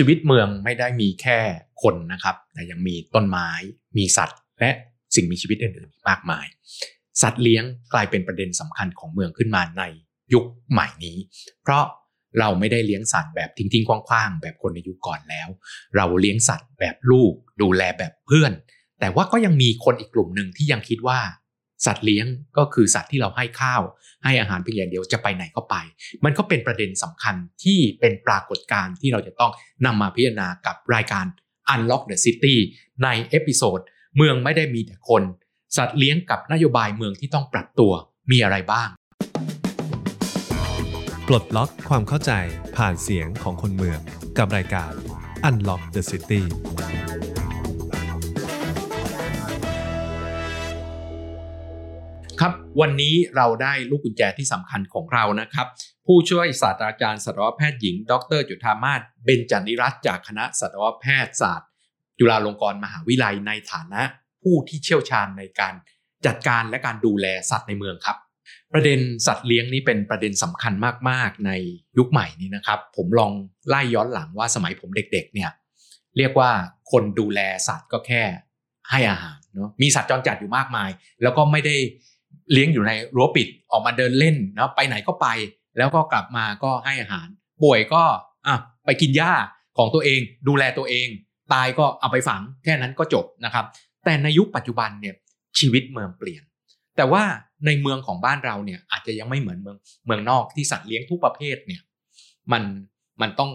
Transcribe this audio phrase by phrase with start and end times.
[0.02, 1.38] ีวิตเมืองไม่ได้มีแค่
[1.82, 3.50] คนนะครับ แต่ยังมีต้นไม้
[3.96, 4.70] มีสัตว์ และ
[5.14, 6.46] สิ่งมีชีวิตอื่นๆมากมาย
[7.22, 9.82] สัตว์เลี้ยงกลายเป็นประเด็นสำคัญของเมืองขึ้นมาใน
[10.32, 11.16] ยุคใหม่นี้
[11.62, 11.84] เพราะ
[12.38, 15.48] เราไม่ได้เลี้ยงสัตว์แบบทิ้งๆคว้างๆ แบบคนในยุคก่อนแล้ว
[15.96, 18.52] เราเลี้ยงสัตว์แบบลูก ดูแลแบบเพื่อน
[19.00, 21.20] แต่ว่าก็ยังมีคนอีกกลุ่มหนึ่งที่ยังคิดว่า
[21.86, 22.26] สัตว์เลี้ยง
[22.58, 23.82] ก็คือสัตว์ที่เราให้ข้าว
[24.24, 25.76] ให้อาหารเพียงอย่างเดียวจะไปไหนก็ไป
[26.24, 27.34] มันก็เป็นประเด็นสำคัญ
[27.64, 29.52] ที่เป็นปรากฏการณ์ที่เราจะต้อง
[29.86, 31.24] นำมาพิจารณากับรายการ
[31.72, 32.56] Unlock the City
[33.02, 33.80] ใน episode
[34.16, 35.22] เมืองไม่ได้มีแต่คน
[35.76, 37.92] สัตว์เลี้ยงกับนโยบายเมืองที่ต้องปรับตัว
[38.30, 38.88] มีอะไรบ้าง
[41.28, 42.32] ปลดล็อกความเข้าใจ
[42.76, 44.00] ผ่านเสียงของคนเมือง
[44.38, 44.92] กับรายการ
[45.48, 46.42] Unlock the City
[52.42, 55.66] ครับวันนี้เราได้ลูกกุญแจที่สำคัญของเรานะครับ
[56.06, 61.68] ผู้ช่วยศาสตราจารย์สัตวแพทย์หญิง ดร จุธามาศเบญจนิรัตน์จากคณะสัตวแพทยศาสตร์
[62.18, 64.02] จุฬาลงกรณ์มหาวิทยาลัยในฐานะ
[64.42, 65.74] ผู้ที่เชี่ยวชาญในการ
[66.26, 68.16] จัดการและการดูแลสัตว์ในเมืองครับ
[68.72, 70.72] ประเด็นสัตว์เลี้ยงนี้เป็นประเด็นสำคัญ
[71.08, 71.52] มากๆใน
[71.98, 73.32] ยุคใหม่นี้นะครับ ผมลอง
[73.68, 75.50] ไล่ย้อนหลังว่าสมัยผมเด็กๆเนี่ย
[76.16, 76.50] เรียกว่า
[76.90, 78.22] คนดูแลสัตว์ก็แค่
[78.90, 80.90] ให้อาหารเนาะมีสัตว์จรจัดอยู่มากมาย
[81.22, 81.76] แล้วก็ไม่ได้
[82.52, 85.26] เลี้ยงอยู่ในรั้วปิดออกมาเดินเล่นนะไปไหนก็ไป
[85.78, 87.26] แล้วก็กลับมาก็ให้อาหาร
[87.62, 88.02] ป่วยก็
[88.46, 89.32] อะไปกินหญ้า
[89.78, 91.08] ของตัวเอง ดูแลตัวเอง
[91.52, 93.66] ตายก็เอาไปฝังแค่นั้นก็จบนะครับ
[94.04, 95.14] แต่ในยุคปัจจุบันเนี่ย
[95.58, 96.42] ชีวิตเมืองเปลี่ยน
[96.96, 97.22] แต่ว่า
[97.66, 101.82] ในเมืองของบ้านเราเนี่ยอาจจะยังไม่เหมือนเมืองเมืองนอกที่สัตว์เลี้ยงทุกประเภทเนี่ย
[102.52, 102.62] มัน
[103.20, 103.50] มันต้อง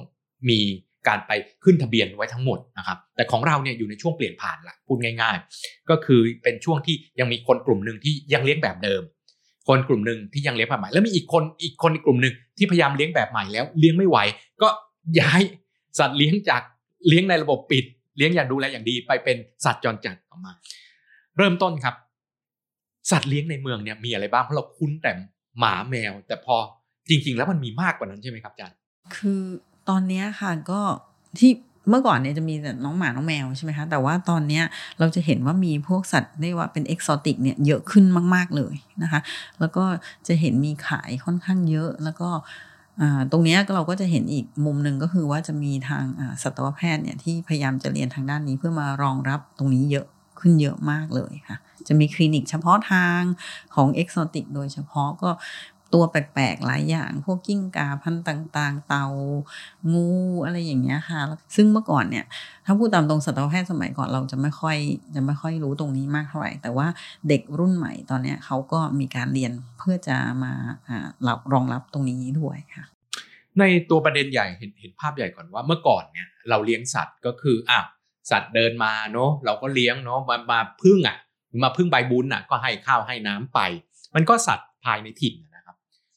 [0.49, 0.59] มี
[1.07, 1.31] การไป
[1.63, 9.01] ขึ้นทะเบียนไว้ทั้งหมดนะครับ แต่ของเราเนี่ยอยู่ในช่วงเปลี่ยนผ่านละพูดง่าย ๆ ก็คือเป็นช่วงที่ยังมีคนกลุ่มหนึ่งที่ยังเลี้ยงแบบเดิม
[9.67, 14.17] คนกลุ่มหนึ่งที่ยังเลี้ยงแบบใหม่ แล้วมีอีกคนอีกคนอีกกลุ่มหนึ่งที่พยายามเลี้ยงแบบใหม่แล้วเลี้ยงไม่ไหว
[14.61, 14.67] ก็
[15.19, 15.41] ย้าย
[15.99, 16.61] สัตว์เลี้ยงจาก
[17.07, 17.85] เลี้ยงในระบบปิด
[18.17, 20.53] เลี้ยงอย่างดูแลอย่างดีไปเป็นสัตว์จรจัดออกมา
[21.37, 21.95] เริ่มต้นครับ
[23.11, 25.11] สัตว์เลี้ยงในเมืองเนี่ยมีอะไรบ้างเพราะเราคุ้นแต่
[25.59, 26.55] หมาแมว แต่พอ
[27.09, 28.77] จริง ๆ แล้วมันมีมากกว่านั้นใช่ไหมครับอาจารย์
[29.15, 29.43] คือ
[29.89, 30.81] ตอนนี้ค่ะก็
[31.39, 31.51] ที่
[31.89, 34.61] เมื่อก่อนเนี่ยจะมีแต่น้องหมา น้องแมวใช่ไหมคะ แต่ว่าตอนนี้
[34.99, 38.05] เราจะเห็นว่ามีพวกสัตว์เรียกว่าเป็นเอกซอติกเนี่ยเยอะขึ้น
[38.35, 39.19] มาก ๆเลยนะคะ
[39.59, 39.85] แล้วก็
[40.27, 42.29] จะเห็นมีขายค่อนข้างเยอะ แล้วก็
[43.31, 46.05] ตรงนี้เราก็จะเห็นอีกมุมหนึ่งก็คือว่าจะมีทาง
[46.43, 50.07] สัตวแพทย์เนี่ยที่พยายามจะเรียนทางด้านนี้เพื่อมารองรับตรงนี้เยอะ
[50.39, 51.57] ขึ้นเยอะมากเลยค่ะ
[51.87, 53.21] จะมีคลินิกเฉพาะทาง
[53.75, 55.29] ของเอกซอติกโดยเฉพาะก็
[55.93, 59.05] ตัวแปลกๆหลายอย่าง พวกกิ้งกาพันธุ์ต่างๆ เตา
[59.93, 60.09] งู
[60.45, 61.21] อะไรอย่างเงี้ยค่ะ
[61.55, 62.25] ซึ่งเมื่อก่อนเนี่ย
[62.65, 64.77] ถ้าพูดตามตรงสัตวแพทย์สมัยก่อนเราจะไม่ค่อย
[65.15, 66.87] จะไม่ค่อยรู้ตรงนี้มากเท่าไหร่ แต่ว่า
[67.29, 70.53] เด็กรุ่นใหม่ตอนเนี้ยเขาก็มีการเรียนเพื่อจะมา
[71.27, 72.83] รับรองรับตรงนี้ด้วยค่ะ
[73.59, 77.79] ในตัวประเด็นใหญ่เห็นเห็นภาพใหญ่ก่อนว่าเมื่อก่อนเนี่ยเราเลี้ยงสัตว์ก็คืออะ
[78.31, 81.17] สัตว์เดินมาเนาะเราก็เลี้ยงเนาะมามาพึ่งอะ
[81.63, 83.59] มาพึ่งใบบุญอะก็ให้ข้าวให้น้ำไป
[84.15, 85.35] มันก็สัตว์ภายในถิ่น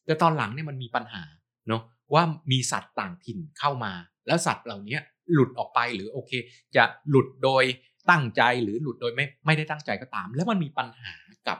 [0.06, 1.22] แต่ตอนหลังเนี่ยมันมีปัญหา
[1.69, 1.83] เนาะ
[2.15, 2.22] ว่า
[2.53, 3.93] มีสัตว์ต่างถิ่นเข้ามา
[4.27, 4.99] แล้วสัตว์เหล่านี้
[5.33, 6.33] หลุดออกไปหรือโอเค
[6.77, 7.65] จะหลุดโดย
[8.11, 11.15] ตั้งใจหรือหลุดโดยไม่ไม่ได้ตั้งใจก็ตาม แล้วมันมีปัญหา
[11.49, 11.59] กับ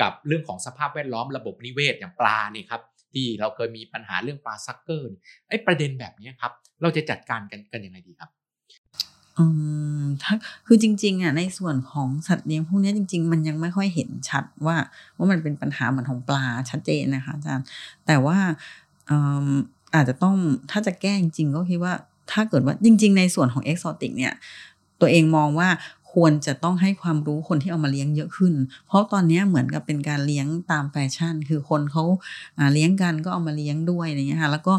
[0.00, 2.82] กับเรื่องของสภาพแวดล้อมระบบนิเวศอย่างปลาเนี่ยครับ
[3.12, 5.12] ที่เราเคยมีปัญหาเรื่องปลาซักเกอร์
[5.48, 8.30] ไอ้ประเด็นแบบนี้ครับ เราจะจัดการกันกันยังไงดีครับ
[9.42, 9.48] อื
[10.02, 10.34] มถ้า
[10.66, 14.76] คือจริง ๆอะในส่วนของสัตว์เลี้ยงพวกนี้จริง ๆ มันยังไม่ค่อยเห็นชัดว่า
[15.16, 17.66] ว่ามันเป็นปัญหาเหมือนของปลาชัดเจนนะคะอาจารย์
[18.06, 18.38] แต่ว่า
[19.94, 20.36] อาจจะต้อง
[20.70, 21.94] ถ้าจะแก้จริง ๆ ก็คิดว่า
[22.32, 24.32] ถ้าเกิดว่าจริง ๆ ในส่วนของเอ็กซอติกเนี่ย
[25.00, 25.68] ตัวเองมองว่า
[26.12, 28.54] ควรจะต้องให้ความรู้คนที่เอามาเลี้ยงเยอะขึ้น
[28.86, 32.04] เพราะตอนนี้เหมือนกับเป็นการเลี้ยงตามแฟชั่น คือคนเขา
[32.74, 34.74] เลี้ยงกันก็เอามาเลี้ยงด้วยอะไรเงี้ยค่ะแล้วก็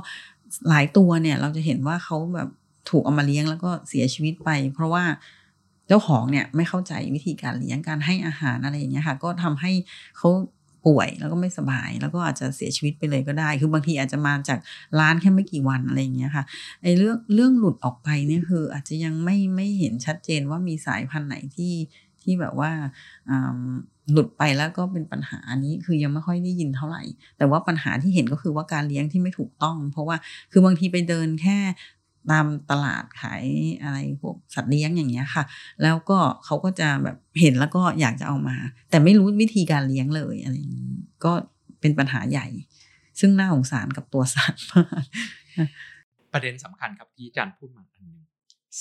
[0.69, 2.49] หลายตัวเนี่ยเราจะเห็นว่าเขาแบบ
[2.89, 5.03] ถูกเอามาเลี้ยงแล้วก็เสียชีวิตไป เพราะว่า
[5.87, 9.71] เจ้าของเนี่ยไม่เข้าใจวิธีการเลี้ยงการให้อาหารอะไรอย่างเงี้ยค่ะ ก็ทำให้
[10.17, 10.29] เขา
[10.85, 14.59] ป่วยแล้วก็ไม่สบาย แล้วก็อาจจะเสียชีวิตไปเลยก็ได้ คือบางทีอาจจะมาจาก
[14.99, 16.43] ร้านแค่ไม่กี่วันอะไรอย่างเงี้ยค่ะ
[16.81, 21.73] ไอ้เรื่องเรื่องหลุดออกไปเนี่ยคืออาจจะยังไม่ไม่เห็นชัดเจนว่ามีสายพันธุ์ไหนที่
[22.21, 22.71] ที่แบบว่า
[24.11, 27.03] หลุดไปแล้วก็เป็นปัญหาอันนี้คือยังไม่ค่อยได้ยินเท่าไหร่
[27.37, 30.17] แต่ว่าปัญหาที่เห็นก็คือว่าการเลี้ยงที่ไม่ถูกต้อง เพราะว่า
[30.51, 31.57] คือบางทีไปเดินแค่
[32.31, 33.43] ตามตลาดขาย
[33.81, 35.43] อะไรพวกสัตว์เลี้ยงอย่างเงี้ยค่ะ
[35.83, 38.57] แล้วก็เขาก็จะแบบเห็นแล้วก็อยากจะเอามา
[38.89, 40.93] แต่ไม่รู้วิธีการเลี้ยงเลยอะไรอย่างนี้
[41.25, 41.31] ก็
[41.81, 42.47] เป็นปัญหาใหญ่
[43.19, 45.03] ซึ่งน่าสงสารกับตัวสัตว์มาก
[46.33, 48.21] ประเด็นสำคัญครับที่อาจารย์พูดมาอันนึง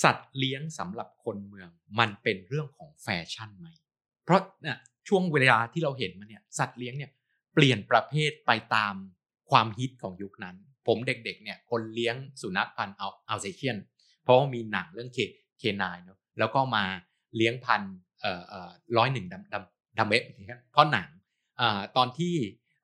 [0.03, 1.69] สัตว์เลี้ยงสำหรับคนเมือง
[1.99, 3.67] มันเป็นเรื่องของแฟชั่นไหม
[4.23, 7.11] เพราะเนี่ยช่วงเวลาที่เราเห็นมาเนี่ยสัตว์เลี้ยงเนี่ย
[7.53, 8.95] เปลี่ยนประเภทไปตาม
[9.49, 10.55] ความฮิตของยุคนั้น
[10.87, 13.77] ผมเด็กๆเนี่ยคนเลี้ยงสุนัขพันธุ์เอาเอาเซเชียน
[14.23, 15.17] เพราะว่ามีหนังเรื่องเค
[15.59, 16.83] เคนายเนาะแล้วก็มา
[17.35, 17.81] เลี้ยงพัน
[18.21, 20.23] เอ่อเอ่อร้อยหนึ่งดำดำดำเว็บ
[20.71, 21.07] เพราะหนัง
[21.61, 22.33] อ่าตอนที่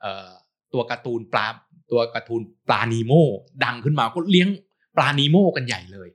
[0.01, 0.30] เอ่อ
[0.74, 1.48] ตัวการ์ตูนปลา
[1.92, 3.13] ตัวการ์ตูนปลานีโม
[3.63, 4.50] ดังขึ้นมาก็เลี้ยง
[4.98, 6.10] ปลานีโมกันใหญ่เลย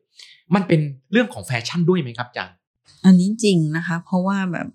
[0.54, 0.80] มันเป็น
[1.12, 2.56] เรื่องของแฟชั่นด้วยไหมครับอาจารย์
[3.04, 4.68] อันนี้จริงนะคะ เพราะว่าแบบ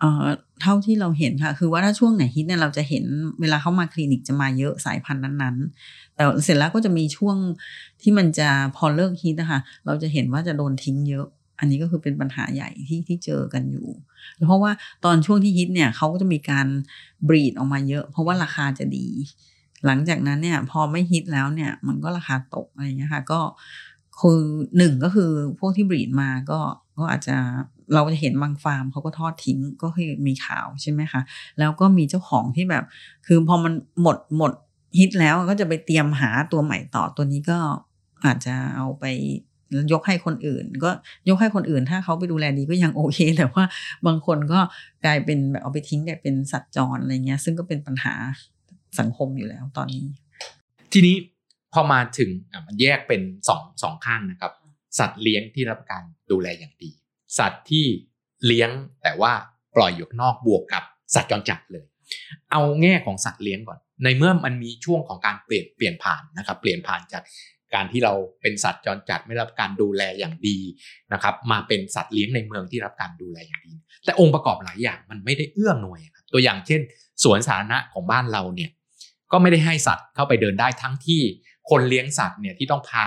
[0.00, 0.26] เอ่อ
[0.62, 3.04] เท่าที่เราเห็นค่ะ คือว่าถ้าช่วงไหนฮิตเนี่ยเราจะเห็น
[3.40, 7.36] เวลาเข้ามาคลินิกจะมาเยอะสายพันธุ์นั้นๆ แต่เสร็จแล้วก็จะมีช่วง
[8.02, 11.26] ที่มันจะพอเลิกฮิตนะคะ เราจะเห็นว่าจะโดนทิ้งเยอะ
[11.58, 13.88] อันนี้ก็คือเป็นปัญหาใหญ่ที่ที่เจอกันอยู่
[14.46, 14.72] เพราะว่า
[15.04, 16.66] ตอนช่วงที่ฮิตเนี่ยเขาก็จะมีการ
[17.28, 19.06] บรีดออกมาเยอะ เพราะว่าราคาจะดี
[19.86, 23.40] หลังจากนั้นเนี่ยพอไม่ฮิตแล้วเนี่ยมันก็ราคาตกอะไรอย่างเงี้ยค่ะก็
[24.20, 24.40] คือ
[24.78, 26.60] หนึ่งก็คือพวกที่บรีดมาก็
[26.98, 27.36] ก็อาจจะ
[27.94, 31.20] เราจะเห็นบางฟาร์มเขาก็ทอดทิ้งก็คือมีข่าวใช่ไหมคะ
[31.58, 32.84] แล้วก็มีเจ้าของที่แบบ
[33.26, 33.72] คือพอมัน
[34.02, 34.52] หมดหมด
[34.98, 37.58] ฮิตแล้วก็จะไปเตรียมหาตัวใหม่ต่อตัวนี้ก็
[38.24, 39.04] อาจจะเอาไป
[39.92, 40.90] ยกให้คนอื่น ก็
[41.28, 43.64] ยกให้คนอื่น ถ้าเขาไปดูแลดีก็ยังโอเค แต่ว่า
[44.06, 44.60] บางคนก็
[45.04, 48.14] กลายเป็นแบบเอาไปทิ้งกลายเป็นสัตว์จรอะไรเงี้ย ซึ่งก็เป็นปัญหา
[48.98, 50.06] สังคมอยู่แล้วตอนนี้
[50.92, 51.16] ทีนี้
[51.72, 54.52] พอมาถึงอะมันแยกเป็นสองสองข้างนะครับ
[54.98, 56.90] สัตว์เลี้ยงที่รับการดูแลอย่างดี
[57.38, 57.84] สัตว์ที่
[58.46, 58.70] เลี้ยง
[59.02, 59.32] แต่ว่า
[59.76, 61.84] ปล่อยอยู่นอกบวกกับสัตว์จรจัดเลย
[62.50, 67.22] เอาแง่ของสัตว์เลี้ยงก่อน ในเมื่อมันมีช่วงของการเปลี่ยนเปลี่ยนผ่านนะครับ เปลี่ยนผ่านจาก
[67.74, 70.58] การที่เราเป็นสัตว์จรจัดไม่รับการดูแลอย่างดี
[71.12, 73.74] นะครับ มาเป็นสัตว์เลี้ยงในเมืองที่รับการดูแลอย่างดี
[74.04, 76.80] แต่องค์ประกอบหลายอย่างมันไม่ได้เอื้อหน่วยครับตัวอย่างเช่น
[77.24, 78.70] สวนสาธารณะของบ้านเราเนี่ย
[79.32, 81.20] ก็ไม่ได้ให้สัตว์เข้าไปเดินได้ทั้งที่
[81.70, 83.06] คนเลี้ยงสัตว์เนี่ยที่ต้องพา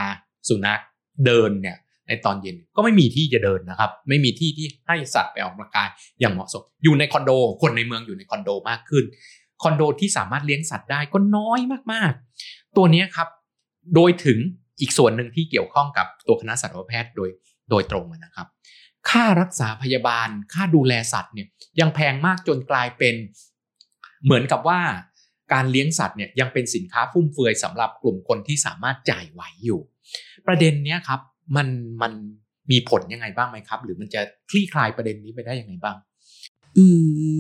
[0.50, 0.80] สุนัข
[1.26, 5.88] เดินเนี่ยในตอนเย็นก็ไม่มีที่จะเดินนะครับ ไม่มีที่ที่ให้สัตว์ไปออกกำลังกาย
[6.20, 7.32] อย่างเหมาะสม อยู่ในคอนโด
[7.62, 9.04] คนในเมืองอยู่ในคอนโดมากขึ้น
[9.64, 11.60] คอนโดที่สามารถเลี้ยงสัตว์ได้ก็น้อย
[11.94, 13.28] มากๆ ตัวนี้ครับ
[13.96, 14.40] โดยถึง
[14.82, 17.30] อีกส่วนหนึ่งที่เกี่ยวข้องกับตัวคณะสัตวแพทย์โดย
[17.70, 18.48] โดยตรงนะครับ
[19.10, 21.48] ค่ารักษาพยาบาล ค่าดูแลสัตว์เนี่ย
[21.80, 23.16] ยังแพงมากจนกลายเป็น
[24.26, 24.80] เหมือนกับว่า
[25.54, 29.82] การเลี้ยงสัตว์เนี่ยยังเป็นสินค้าฟุ่มเฟือยสำหรับกลุ่มคนที่สามารถจ่ายไหวอยู่
[30.48, 31.20] ประเด็นเนี้ยครับ
[31.56, 31.68] มัน
[32.02, 32.14] มัน
[32.72, 35.98] มีผลยังไงบ้างไหมครับ หรือมันจะคลี่คลายประเด็นนี้ไปได้ยังไงบ้าง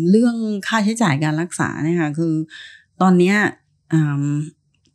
[0.09, 0.35] เรื่อง
[0.67, 2.33] ค่าใช้จ่ายการรักษาเนี่ยค่ะคือ
[3.01, 3.37] ตอนเนี้ย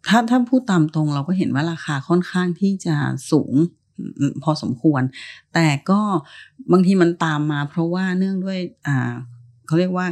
[0.08, 2.96] ถ้าถ้าพูดตามตรงเราก็เห็นว่าราคาค่อนข้างที่จะ
[3.30, 3.54] สูง
[4.42, 5.02] พอสมควร
[5.54, 6.00] แต่ก็
[6.72, 9.12] บางทีมันตามมา เพราะว่าเนื่องด้วยอ่า
[9.66, 10.06] เขาเรียกว่า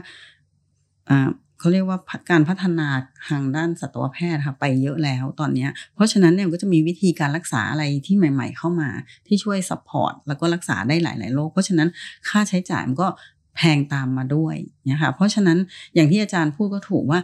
[1.09, 1.29] อ่า
[1.59, 1.99] เขาเรียกว่า
[2.31, 2.89] การพัฒนา
[3.29, 8.91] ทางด้านสัตวแพทย์ค่ะไปเยอะแล้วตอนนี้ เพราะฉะนั้นเนี่ยก็จะมีวิธีการรักษาอะไรที่ใหม่ ๆ เข้ามา
[9.27, 11.89] ที่ช่วย support แล้วก็รักษาได้หลาย ๆโรคเพราะฉะนั้น
[12.29, 13.09] ค่าใช้จ่ายมันก็
[13.57, 14.57] แพงตามมาด้วย
[14.91, 15.59] นะคะเพราะฉะนั้น
[15.95, 17.21] อย่างที่อาจารย์พูดก็ถูกว่า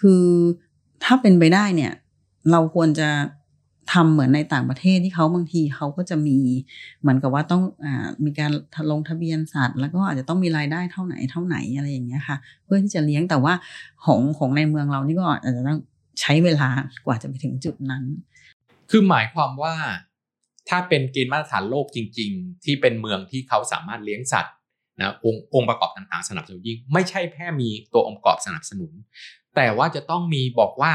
[0.00, 0.24] คือ
[1.04, 1.92] ถ้าเป็นไปได้เนี่ย
[2.50, 3.08] เราควรจะ
[3.92, 6.38] ทำเหมือนในต่างประเทศที่เขาบางทีเขาก็จะมี
[7.00, 7.86] เหมือนกับว่าต้องอ
[8.24, 8.50] มีการ
[8.90, 13.54] ลงทะเบียนสัตว์ แล้วก็อาจจะต้องมีรายได้เท่าไหนเท่าไหนอะไรอย่างเงี้ยค่ะ เพื่อที่จะเลี้ยงแต่ว่า
[14.04, 15.78] ของของในเมืองเรานี่ก็อาจจะต้อง
[16.20, 16.68] ใช้เวลา
[17.06, 18.04] กว่าจะไปถึงจุดนั้น
[18.90, 19.74] คือหมายความว่า
[20.68, 24.54] ถ้าเป็นเกณฑ์มาตรฐานโลกจริง ๆ ที่เป็นเมืองที่เขาสามารถเลี้ยงสัตว์
[25.00, 28.92] นะองค์องค์ประกอบต่างๆ สนับสนุนยิ่ง ไม่ใช่แค่มีตัวองค์ประกอบสนับสนุน
[29.56, 30.92] แต่ว่าจะต้องมีบอกว่า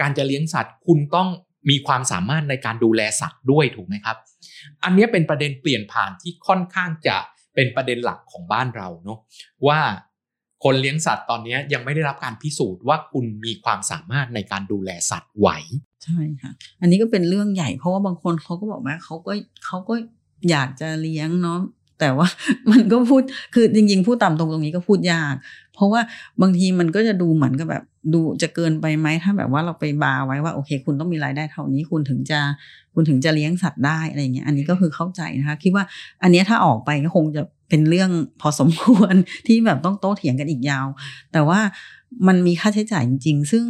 [0.00, 1.28] การจะเลี้ยงสัตว์คุณต้อง
[1.70, 4.16] มีความสามารถในการดูแลสัตว์ด้วยถูกไหมครับ
[4.84, 7.16] อันนี้เป็นประเด็นเปลี่ยนผ่านที่ค่อนข้างจะ
[7.54, 9.18] เป็นประเด็นหลักของบ้านเราเนาะ
[9.66, 9.80] ว่า
[10.64, 15.48] คนเลี้ยงสัตว์ตอนนี้ยังไม่ได้รับการพิสูจน์ว่าคุณมีความสามารถในการดูแลสัตว์ไหว
[16.04, 19.32] ใช่ค่ะ อันนี้ก็เป็นเรื่องใหญ่เพราะว่าบางคนเขาก็บอกว่าเขาก็
[19.66, 19.94] เขาก็
[20.50, 21.60] อยากจะเลี้ยงเนาะ
[22.02, 22.28] แต่ว่า
[22.72, 23.22] มันก็พูด
[23.54, 25.34] คือจริง ๆ พูดตามตรงตรงนี้ก็พูดยาก
[25.74, 26.00] เพราะว่า
[26.42, 32.40] บางทีมันก็จะดูเหมือนกับแบบ ดูจะเกินไปไหมถ้าแบบว่าเราไปบาไว้ว่าโอเค คุณต้องมีรายได้เท่านี้คุณถึงจะ
[32.94, 35.84] คุณถึงจะเลี้ยงสัตว์ได้อะไรเงี้ยอันนี้ก็คือเข้าใจนะคะคิดว่า
[36.22, 39.14] อันนี้ถ้าออกไปก็คงจะเป็นเรื่องพอสมควร
[39.46, 40.86] ที่แบบต้องโต้เถียงกันอีกยาว
[41.32, 41.60] แต่ว่า
[42.26, 43.64] มันมีค่าใช้จ่ายจริง ๆ ซึ่ง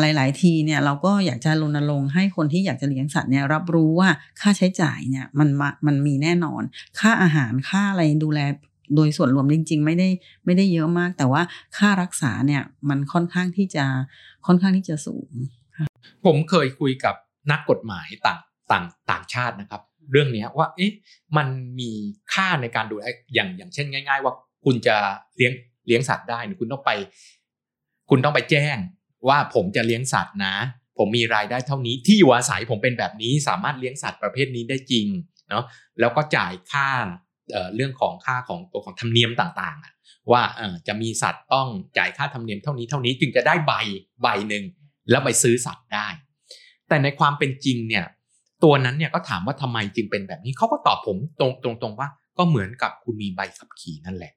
[0.00, 6.62] หลาย ๆ ทีเนี่ยเราก็อยากจะรณรงค์ให้คนที่อยากจะเลี้ยงสัตว์เนี่ยรับรู้ว่าค่าใช้จ่ายเนี่ยมันมามันมีแน่นอน
[7.00, 8.40] ค่าอาหารค่าอะไรดูแล
[8.94, 10.08] โดยส่วนรวมจริง ๆ ไม่ได้
[10.44, 11.42] ไม่ได้เยอะมาก แต่ว่า
[11.78, 13.84] ค่ารักษาเนี่ยมันค่อนข้างที่จะ
[14.46, 15.30] ค่อนข้างที่จะสูง
[16.24, 17.14] ผมเคยคุยกับ
[17.50, 18.38] นักกฎหมายต่าง
[18.72, 20.92] ต่างต่างชาตินะครับ เรื่องเนี้ยว่าเอ๊ะ
[21.36, 21.90] มันมี
[22.32, 23.02] ค่าในการดูแล
[23.34, 24.32] อย่างอย่างเช่นง่าย ๆ ว่า
[24.64, 24.96] คุณจะ
[25.36, 25.52] เลี้ยง
[25.86, 26.90] เลี้ยงสัตว์ได้เนี่ยคุณต้องไป
[28.10, 28.76] คุณต้องไปแจ้ง
[29.28, 30.54] ว่าผมจะเลี้ยงสัตว์นะ
[30.98, 35.06] ผมมีรายได้เท่านี้ที่อยู่อาศัยผมเป็นแบบนี้สามารถเลี้ยงสัตว์ประเภทนี้ได้จริง
[35.50, 35.64] เนาะ
[36.00, 36.88] แล้วก็จ่ายค่า
[37.50, 40.42] เเรื่องของค่าของตัวของธรรมเนียมต่างๆ ว่า
[40.86, 41.68] จะมีสัตว์ต้อง
[41.98, 43.72] จ่ายค่าธรรมเนียมเท่านี้เท่านี้จึงจะได้ใบ
[44.22, 44.64] ใบหนึ่ง
[45.10, 46.08] แล้วไปซื้อสัตว์ได้
[46.88, 48.04] แต่ในความเป็นจริงเนี่ย
[48.64, 54.32] ตัวนั้นเนี่ยก็ถามว่าทำไมจึงเป็นแบบนี้เขาก็ตอบผมตรงตรงๆว่าก็เหมือนกับคุณมีใบขับขี่นั่นแหละ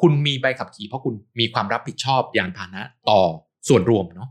[0.00, 3.20] คุณมีใบขับขี่เพราะคุณมีความรับผิดชอบยานพาหนะต่อ
[3.68, 4.28] ส่วนรวมเนาะ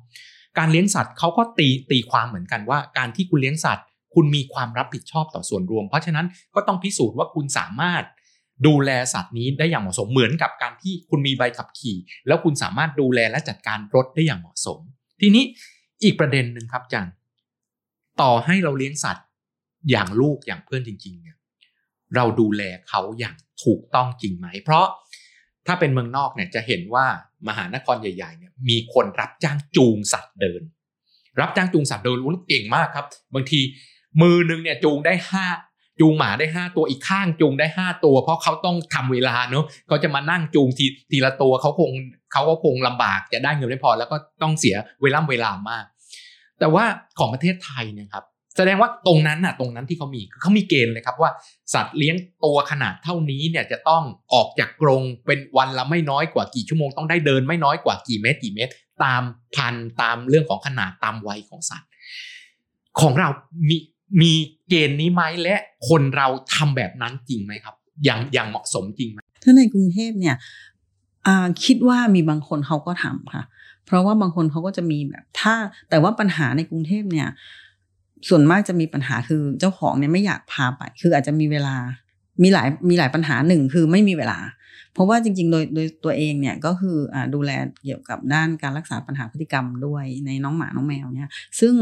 [0.58, 6.26] การเลี้ยงสัตว์เขาก็ตีตีความเหมือนกันว่า การที่คุณเลี้ยงสัตว์ คุณมีความรับผิดชอบต่อส่วนรวม เพราะฉะนั้น
[6.56, 8.04] ก็ต้องพิสูจน์ว่าคุณสามารถ
[8.68, 11.98] ดูแลสัตว์นี้ได้อย่างเหมาะสมเหมือนกับการที่คุณมีใบขับขี่
[12.28, 14.80] แล้วคุณสามารถดูแลและจัดการรถได้อย่างเหมาะสม
[15.22, 15.44] ทีนี้
[16.04, 17.10] อีกประเด็นหนึ่งครับจัน
[18.22, 19.26] ต่อให้เราเลี้ยงสัตว์
[19.90, 21.38] อย่างลูกอย่างเพื่อนจริง ๆ เนี่ย
[22.16, 24.86] เราดูแลเขาอย่างถูกต้องจริงไหม เพราะ
[25.68, 27.06] ถ้าเป็นเมืองนอกเนี่ยจะเห็นว่า
[27.48, 30.62] มหานครใหญ่ๆเนี่ยมีคนรับจ้างจูงสัตว์เดิน
[31.40, 33.60] รับจ้างจูงสัตว์เดินรู้เก่งมากครับ บางที
[34.22, 35.46] มือนึงเนี่ยจูงได้ห้า
[36.00, 41.92] จูงหมาได้ห้าตัวอีกข้างจูงได้ห้าตัว เพราะเขาต้องทำเวลาเนาะเขาจะมานั่งจูงทีทีละตัวเขาคง
[42.34, 45.86] เขาก็คงลำบากจะได้เงินไม่พอแล้วก็ต้องเสียเวลาเวลามาก
[46.60, 46.86] แต่ว่า
[47.20, 48.26] ของประเทศไทยเนี่ยครับ
[48.58, 51.32] แสดงว่าตรงนั้นน่ะตรงนั้นที่เขามีเขามีเกณฑ์เลยครับว่า
[51.74, 58.72] สัตว์เลี้ยงตัวขนาดเท่านี้เนี่ยจะต้องออกจากกรงเป็นวันละไม่น้อยกว่ากี่ชั่วโมงต้องได้เดินไม่น้อยกว่ากี่เมตรกี่เมตร
[59.04, 59.24] ตาม
[59.56, 61.90] พันตามเรื่องของขนาดตามวัยของสัตว์
[63.02, 63.30] ของเรา
[63.70, 63.78] มี
[64.22, 64.32] มี
[64.70, 65.56] เกณฑ์นี้ไหมและ
[65.90, 70.36] คนเราทำแบบนั้นจริงไหมครับ อย่างอย่างเหมาะสมจริงไหมถ้าในกรุงเทพเนี่ย
[71.64, 73.44] คิดว่ามีบางคนเขาก็ทำค่ะ
[73.86, 75.54] เพราะว่าบางคนเขาก็จะมีแบบถ้า
[75.90, 77.28] แต่ว่าปัญหาในกรุงเทพเนี่ย
[78.30, 81.76] ส่วนมากจะมีปัญหาคือเจ้าของเนี่ยไม่อยากพาไป คืออาจจะมีเวลา
[82.44, 84.40] มีหลายมีหลายปัญหาหนึ่งคือไม่มีเวลา
[84.94, 87.52] เพราะว่าจริง ๆ โดยโดยตัวเองเนี่ยก็คืออดูแล
[87.84, 91.74] เกี่ยวกับด้านการรักษาปัญหาพฤติกรรมด้วยในน้องหมาน้องแมวเนี่ย ซึ่ง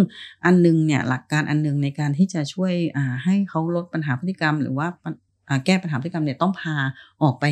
[0.45, 2.73] อันนึงเนี่ยหลักการอันนึงในการที่จะช่วย
[3.23, 4.87] ให้เขาลดปัญหาพฤติกรรม หรือว่า
[5.65, 6.75] แก้ปัญหาพฤติกรรมเนี่ยต้องพา
[7.23, 7.45] ออกไป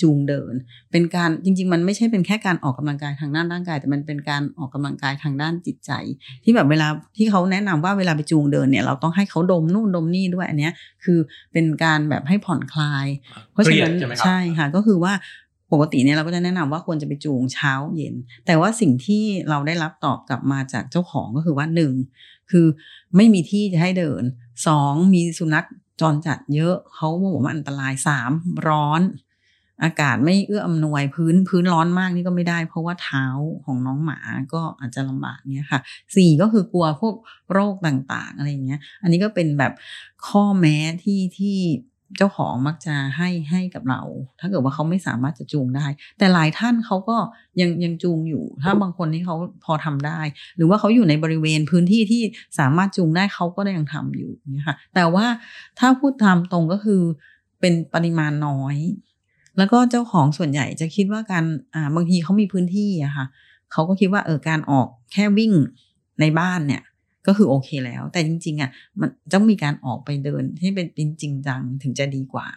[0.00, 0.54] จูงเดิน
[0.92, 5.90] เป็นการจริง ๆ มันไม่ใช่เป็นแค่การออกกำลังกายทางด้านร่างกาย แต่มันเป็นการออกกำลังกายทางด้านจิตใจ
[6.44, 10.72] ที่แบบเวลาที่เขาแนะนำว่าเวลาไปจูงเดินเนี่ยเราต้องให้เขาดมนู่นดมนี่ด้วยอันเนี้ย
[11.04, 11.18] คือ
[11.52, 13.06] เป็นการแบบให้ผ่อนคลาย
[13.52, 15.14] เพราะฉะนั้นใช่ค่ะก็คือว่า
[15.72, 18.14] ปกติเนี่ยเราก็จะแนะนำว่าควรจะไปจูงเช้าเย็น
[18.46, 21.92] แต่ว่าสิ่งที่เราได้รับตอบกลับมาจากเจ้าของก็คือว่าหนึ่ง
[22.50, 22.66] คือ
[23.16, 24.22] ไม่มีที่จะให้เดิน
[24.66, 25.66] สองมีสุนัข
[26.00, 28.32] จรจัดเยอะเขาบอกว่าอันตรายสาม
[28.68, 29.02] ร้อน
[29.84, 33.26] อากาศไม่เอื้ออำนวยพื้นพื้นร้อนมากนี่ก็ไม่ได้ เพราะว่าเท้า
[33.64, 34.18] ของน้องหมา
[34.54, 35.80] ก็อาจจะลำบากเนี้ยค่ะ
[36.16, 37.14] สี่ก็คือกลัวพวก
[37.52, 39.72] โรคต่างๆอะไรเงี้ย อันนี้ก็เป็นแบบ
[40.26, 41.56] ข้อแม้ที่ที่
[42.18, 44.02] เจ้าของมักจะให้ให้กับเรา
[44.40, 45.86] ถ้าเกิดว่าเขาไม่สามารถจะจูงได้
[46.18, 47.16] แต่หลายท่านเขาก็
[47.60, 50.20] ยังยังจูงอยู่ ถ้าบางคนที่เขาพอทำได้
[50.56, 52.22] หรือว่าเขาอยู่ในบริเวณพื้นที่ที่
[52.58, 55.26] สามารถจูงได้เขาก็ยังทำอยู่เนี่ยค่ะแต่ว่า
[55.78, 57.02] ถ้าพูดตามตรงก็คือ
[57.60, 58.76] เป็นปริมาณน้อย
[59.58, 61.44] แล้วก็เจ้าของส่วนใหญ่จะคิดว่าการ
[61.74, 63.26] อ่าบางทีเขามีพื้นที่อะค่ะ
[63.72, 65.52] เขาก็คิดว่าเออการออกแค่วิ่ง
[66.20, 66.82] ในบ้านเนี่ย
[67.26, 72.48] ก็คือโอเคแล้ว แต่จริงๆอะมันต้องมีการออกไปเดินที่เป็นจริงจังถึงจะดีกว่า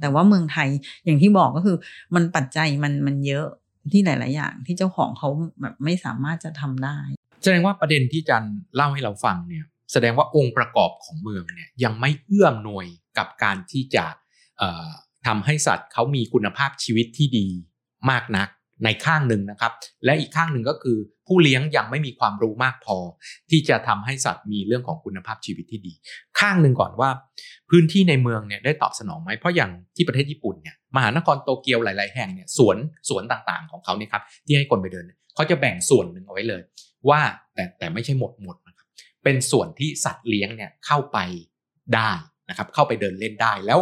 [0.00, 0.68] แต่ว่าเมืองไทย
[1.04, 1.76] อย่างที่บอกก็คือ
[2.14, 3.46] มันปัจจัยมันมันเยอะ
[3.92, 5.28] ที่หลาย ๆ อย่าง ที่เจ้าของเขา
[5.60, 6.98] แบบไม่สามารถจะทำได้
[7.42, 8.44] แสดงว่าประเด็นที่จัน
[8.76, 12.86] เล่าให้เราฟังเนี่ยแสดงว่าองค์ประกอบของเมืองเนี่ยยังไม่เอื้อมหน่วย
[13.18, 14.04] กับการที่จะ
[15.26, 17.46] ทำให้สัตว์เขามีคุณภาพชีวิตที่ดี
[18.10, 18.48] มากนัก
[18.84, 19.72] ในข้างหนึ่งนะครับ
[20.04, 22.98] และอีกข้างหนึ่งก็คือผู้เลี้ยงยังไม่มีความรู้มากพอ
[23.50, 25.92] ที่จะทำให้สัตว์มีเรื่องของคุณภาพชีวิตที่ดี
[26.40, 27.10] ข้างหนึ่งก่อนว่า
[27.70, 32.76] พื้นที่ในเมืองเนี่ยได้ตอบสนองไหมเพราะอย่างที่ประเทศญี่ปุ่นเนี่ยมหานครโตเกียวหลาย ๆ แห่งเนี่ยสวน
[33.08, 35.04] สวนต่างๆ ของเขาเนี่ยครับที่ให้คนไปเดิน
[35.34, 36.62] เขาจะแบ่งส่วนหนึ่งเอาไว้เลย
[37.08, 37.20] ว่า
[37.54, 38.86] แต่แต่ไม่ใช่หมดหมดนะครับ
[39.24, 41.18] เป็นส่วนที่สัตว์เลี้ยงเนี่ยเข้าไป
[41.94, 42.10] ได้
[42.48, 43.80] นะครับเข้าไปเดินเล่นได้แล้ว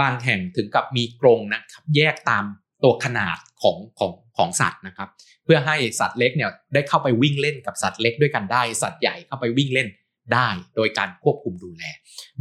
[0.00, 2.44] บางแห่งถึงกับมีกรงนะครับแยกตาม
[2.84, 5.08] ตัวขนาด ของของของสัตว์นะครับ
[5.44, 9.88] เพื่อให้สัตว์เล็กเนี่ยได้เข้าไปวิ่งเล่นกับสัตว์เล็กด้วยกันได้ สัตว์ใหญ่เข้าไปวิ่งเล่น
[10.34, 11.82] ได้ โดยการควบคุมดูแล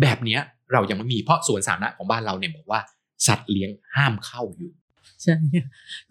[0.02, 0.38] แบบนี้
[0.74, 2.82] เรายังไม่มีเพราะสวนสาธารณะของบ้านเราเนี่ยบอกว่า
[3.28, 4.72] สัตว์เลี้ยงห้ามเข้าอยู่
[5.24, 5.36] ใช่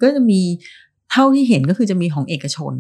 [0.03, 0.41] ก็จะมี
[1.11, 2.75] เท่าที่เห็นก็คือจะมีของเอกชน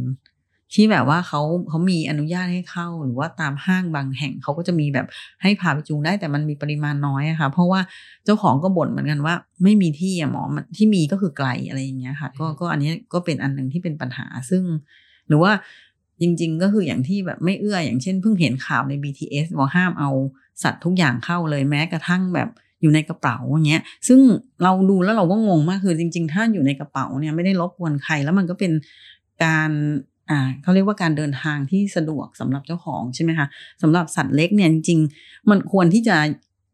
[0.74, 5.06] ที่แบบว่าเขาเขามีอนุญาตให้เข้า หรือว่าตามห้างบางแห่งเขาก็จะมีแบบ
[5.42, 7.80] ให้พาไปจูงได้แต่มันมีปริมาณน้อยอะค่ะ เพราะว่า
[8.24, 14.62] เจ้าของก็บ่นเหมือนกันว่า ไม่มีที่อะหมอมันที่มีก็คือไกลอะไรอย่างเงี้ยค่ะ ก็ก็อันนี้ก็เป็นอันหนึ่งที่เป็นปัญหาซึ่ง
[15.28, 15.52] หรือว่า
[16.20, 20.10] จริง ๆ ก็คืออย่างที่แบบไม่เอื้ออย่างเช่นเพิ่งเห็นข่าวใน BTS ว่าห้ามเอา
[20.62, 22.48] สัตว์ทุกอย่างเข้าเลยแม้กระทั่งแบบ
[22.82, 24.20] อยู่ในกระเป๋าอย่างเงี้ย ซึ่ง
[24.62, 28.72] เราดูแล้วเราก็งงมากคือจริง ๆ ถ้าอยู่ในกระเป๋าเนี่ยไม่ได้รบกวนใครแล้วมันก็เป็น
[29.44, 29.70] การ
[30.30, 33.46] อ่าเขาเรียกว่าการเดินทางที่สะดวกสำหรับเจ้าของใช่ไหมคะ
[33.82, 36.16] สำหรับสัตว์เล็กเนี่ยจริงๆมันควรที่จะ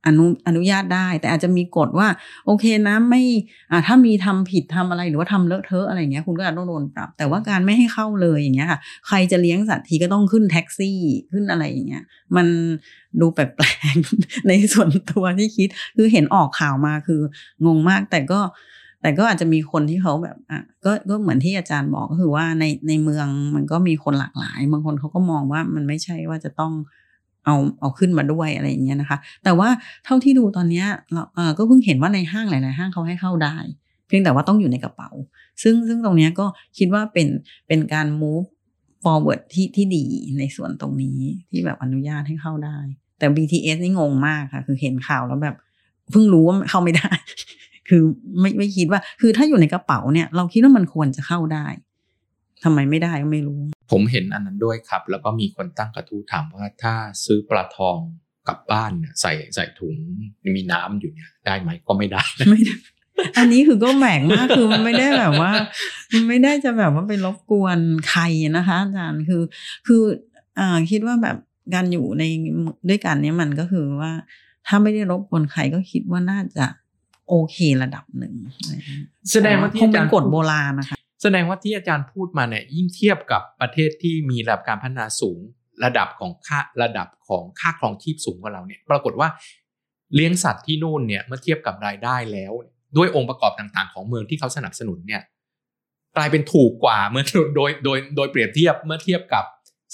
[0.07, 2.09] อนุอนุญาตได้ แต่อาจจะมีกฎว่า
[2.47, 3.23] โอเคนะไม่
[3.71, 10.99] อ่าถ้ามีทำผิดทำอะไรหรือว่าทำเลอะเทอะอะไรเงี้ยคุณก็อาจต้องโดนปรับ แต่ว่าการไม่ให้เข้าเลยอย่างเงี้ยค่ะ ใครจะเลี้ยงสัตว์ทีก็ต้องขึ้นแท็กซี่
[11.33, 12.05] ขึ้นอะไรอย่างเงี้ย
[12.37, 12.47] มัน
[13.21, 17.21] ดูแปลกๆในส่วนตัวที่คิด คือเห็นออกข่าวมาคือ
[17.67, 18.41] งงมากแต่ก็
[19.07, 26.73] แต่ก็อาจจะมีคนที่เขาแบบอะก็ก็เหมือนที่อาจารย์บอกก็คือว่าในในเมืองมันก็มีคนหลากหลาย บางคนเขาก็มองว่ามันไม่ใช่ว่าจะต้อง
[27.45, 29.69] เอาเอาขึ้นมาด้วยอะไรอย่างเงี้ยนะคะ แต่ว่า
[30.05, 33.57] เท่าที่ดูตอนเนี้ยเราเออก็เพิ่งเห็นว่าในห้างหลาย ๆ ห้างเขาให้เข้าได้
[34.07, 35.11] เพียงแต่ว่าต้องอยู่ในกระเป๋า
[35.63, 36.47] ซึ่งซึ่งตรงเนี้ยก็
[36.79, 37.29] คิดว่าเป็น
[37.67, 38.47] เป็นการ move
[39.03, 40.05] forward ที่ที่ดี
[40.39, 41.19] ในส่วนตรงนี้
[41.51, 42.79] ที่แบบอนุญาตให้เข้าได้
[43.19, 45.57] แต่ BTS นี่งงมากค่ะ คือเห็นข่าวแล้วแบบ
[46.11, 47.11] เพิ่งรู้ว่าเข้าไม่ได้
[47.89, 48.03] คือ
[48.41, 51.67] ไม่ไม่คิดว่า คือถ้าอยู่ในกระเป๋าเนี่ย เราคิดว่ามันควรจะเข้าได้
[52.65, 57.99] ทำไมไม่ได้ก็ไม่รู้ ผมเห็นอันนั้นด้วยครับ แล้วก็มีคนตั้งกระทู้ถามว่าถ้าซื้อปลาทอง
[58.49, 59.97] กลับบ้านเนี่ยใส่ใส่ถุง
[60.57, 62.77] มีน้ำอยู่เนี่ยได้ไหมก็ไม่ได้ไม่ได้
[63.39, 65.53] อันนี้คือก็แหม่งมากคือมันไม่ได้แบบว่า
[66.15, 67.79] มันไม่ได้จะแบบว่าไปรบกวน
[68.09, 68.23] ใคร
[68.57, 69.43] นะคะอาจารย์คือ
[69.87, 70.03] คือ
[70.59, 71.37] อ่าคิดว่าแบบ
[71.75, 72.23] การอยู่ใน
[72.89, 74.13] ด้วยกันเนี้ยมันก็คือว่า
[74.67, 76.67] ถ้าไม่ได้รบกวนใครก็คิดว่าน่าจะ
[77.29, 85.39] โอเคระดับหนึ่งอะไรอย่างเงี้ยแสดงว่าที่คงอาเป็จานรย์กฎโบราณนะคะแสดงว่าที่อาจารย์พูดมาเนี่ยยิ่งเทียบกับประเทศที่มีระดับการพัฒนาสูง
[85.85, 89.29] ระดับของค่าระดับของค่าครองชีพสูงกว่าเราเนี่ย ปรากฏว่า
[90.15, 92.53] เลี้ยงสัตว์ที่นู่นเนี่ยเมื่อเทียบกับรายได้แล้ว
[92.97, 95.23] ด้วยองค์ประกอบต่างๆ ของเมืองที่เขาสนับสนุนเนี่ย
[96.17, 97.25] กลายเป็นถูกกว่าเมื่อ
[97.57, 99.45] โดยโดยโดยเปรียบเทียบเมื่อเทียบกับ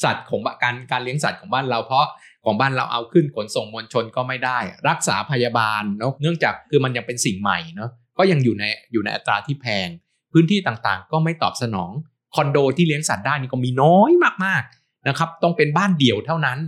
[0.04, 2.06] สัตว์ของการการเลี้ยงสัตว์ของบ้านเราเพราะ
[2.44, 4.58] ของบ้านเราเอาขึ้นขนส่งมวลชนก็ไม่ได้
[4.88, 9.88] รักษาพยาบาลเนาะเนื่องจากคือมันยังเป็นสิ่งใหม่เนาะก็ยังอยู่ในอยู่ในอัตราที่แพง
[10.32, 11.90] พื้นที่ต่างๆ ก็ไม่ตอบสนอง
[12.34, 14.10] คอนโดที่เลี้ยงสัตว์ได้นี่ก็มีน้อย
[14.44, 16.58] มากๆนะครับ ต้องเป็นบ้านเดี่ยวเท่านั้น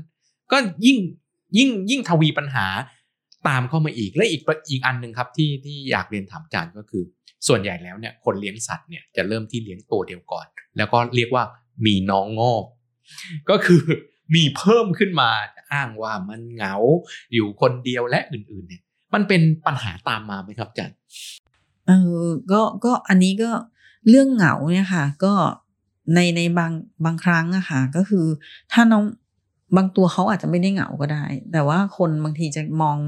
[0.53, 0.99] ก็ยิ่ง
[1.57, 2.67] ยิ่งยิ่งทวีปัญหา
[3.49, 7.03] ตามเข้ามาอีกและอีกอีกอันหนึ่งครับที่ที่อยากเรียนถามอาจารย์ก็คือ
[7.49, 11.45] ส่วนใหญ่แล้วเนี่ยคนเลี้ยงสัตว์เนี่ยจะเริ่มที่เลี้ยงตัวเดียวก่อน แล้วก็เรียกว่า
[11.87, 12.65] มีน้องงอก
[13.51, 13.83] ก็คือ
[14.35, 15.31] มีเพิ่มขึ้นมา
[15.73, 16.75] อ้างว่ามันเหงา
[17.35, 18.83] อยู่คนเดียวและอื่นๆเนี่ย
[19.15, 20.97] มันเป็นปัญหาตามมาไหมครับจารย์
[21.87, 21.93] เอ
[22.25, 23.51] อก็ก็อันนี้ก็
[24.09, 25.35] เรื่องเหงาเนี่ยค่ะ ก็
[26.15, 26.73] ในในบาง
[27.05, 28.27] บางครั้งอะค่ะ ก็คือ
[28.73, 29.05] ถ้าน้อง
[29.77, 32.99] บางตัวเขาอาจจะไม่ได้เหงาก็ได้ แต่ว่าคนบางทีจะมอง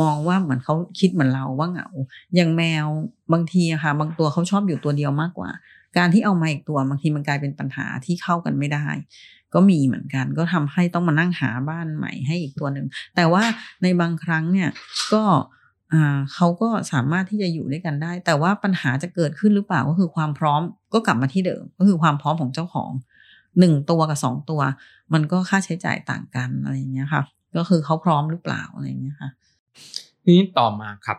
[0.00, 1.88] มองว่าเหมือนเขาคิดเหมือนเราว่าเหงา
[2.34, 2.86] อย่างแมว
[3.32, 5.50] บางทีอะค่ะ บางตัวเขาชอบอยู่ตัวเดียวมากกว่า
[5.98, 8.86] การที่เอามาอีกตัวบางทีมันกลายเป็นปัญหาที่เข้ากันไม่ได้
[9.54, 13.42] ก็มีเหมือนกัน ก็ทำให้ต้องมานั่งหาบ้านใหม่ให้อีกตัวหนึ่ง แต่ว่า
[13.82, 14.68] ในบางครั้งเนี่ย
[15.12, 15.22] ก็
[15.92, 20.62] อ่าเขาก็สามารถที่จะอยู่ด้วยกันได้ แต่ว่าปัญหาจะเกิดขึ้นหรือเปล่าก็คือความพร้อม
[20.94, 22.90] ก็กลับมาที่เดิม ก็คือความพร้อมของเจ้าของ
[23.58, 24.60] หนึ่งตัวกับสองตัว
[25.14, 27.22] มันก็ค่าใช้จ่ายต่างกันอะไรอย่างเงี้ยค่ะ
[27.56, 29.30] ก็คือเขาพร้อมหรือเปล่าอะไรอย่างเงี้ยค่ะ
[30.22, 31.18] ทีนี้ต่อมาครับ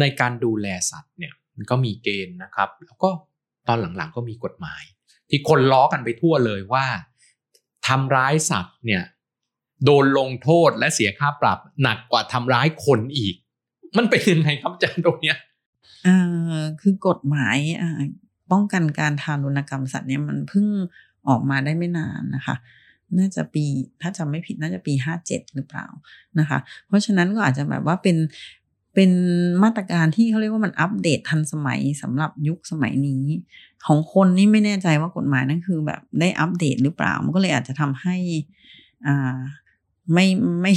[0.00, 3.08] ในการดูแลสัตว์เนี่ยมันก็มีเกณฑ์นะครับ แล้วก็
[3.68, 4.82] ตอนหลังๆก็มีกฎหมาย
[5.30, 6.86] ที่คนล้อกันไปทั่วเลยว่า
[7.86, 9.02] ทำร้ายสัตว์เนี่ย
[9.84, 13.34] โดนลงโทษและเสียค่าปรับหนักกว่าทำร้ายคนอีก
[13.96, 15.36] มันเป็นยังไงครับอาจารย์ตรงเนี้ย
[16.06, 17.90] อ่าคือกฎหมายอ่า
[18.52, 20.66] ป้องกันการทารุณกรรมสัตว์เนี่ยมันเพิ่ง
[21.28, 22.56] ออกมาได้ไม่นานนะคะ
[23.18, 23.64] น่าจะปี
[24.00, 25.86] ถ้าจำไม่ผิดน่าจะปีห้าเจ็ดหรือเปล่า
[26.38, 28.16] นะคะ เพราะฉะนั้นก็อาจจะแบบว่าเป็น
[28.98, 29.12] เป็น
[29.62, 33.24] มาตรการที่เขาเรียกว่ามันอัปเดตทันสมัยสำหรับยุคสมัยนี้
[33.86, 38.16] ของคนนี่ไม่แน่ใจว่ากฎหมายนั่นคือแบบได้อัปเดตหรือเปล่า มันก็เลยอาจจะทำให้
[39.06, 39.36] อ่า
[40.12, 40.26] ไม่
[40.60, 40.72] ไม่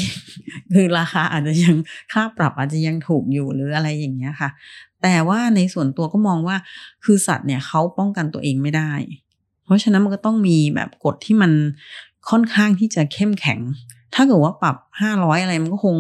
[0.74, 1.76] คือราคาอาจจะยัง
[2.14, 4.50] ค่าปรับอาจจะยังถูกอยู่หรืออะไรอย่างเงี้ยค่ะ
[5.02, 6.58] แต่ว่าในส่วนตัวก็มองว่า
[7.04, 8.92] คือสัตว์เนี่ยเขาป้องกันตัวเองไม่ได้
[9.66, 11.52] เพราะฉะนั้นมันก็ต้องมีแบบกฎที่มัน
[12.30, 13.60] ค่อนข้างที่จะเข้มแข็ง
[14.16, 15.96] ถ้าเกิดว่าปรับห้าร้อยอะไรมันก็คง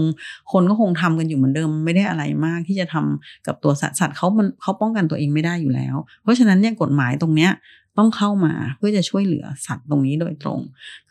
[0.51, 7.51] คนก็คงทำกันอยู่เหมือนเดิมไม่ได้อะไรมากที่จะทำกับตัวสัตว์สัตว์เขามันเขาป้องกันตัวเองไม่ได้อยู่แล้ว เพราะฉะนั้นเนี่ยกฎหมายตรงเนี้ย
[7.97, 10.59] ต้องเข้ามาเพื่อจะช่วยเหลือสัตว์ตรงนี้โดยตรง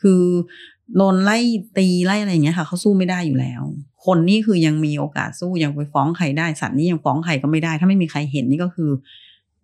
[0.01, 0.21] คือ
[0.97, 1.37] โดนไล่
[1.77, 3.61] ตีไล่อะไรอย่างเงี้ยค่ะเขาสู้ไม่ได้อยู่แล้ว
[4.05, 8.89] คนนี่คือยังมีโอกาสสู้ยังไปฟ้องใครได้สัตว์นี่ยังฟ้องใครก็ไม่ได้ ถ้าไม่มีใครเห็นนี่ก็คือ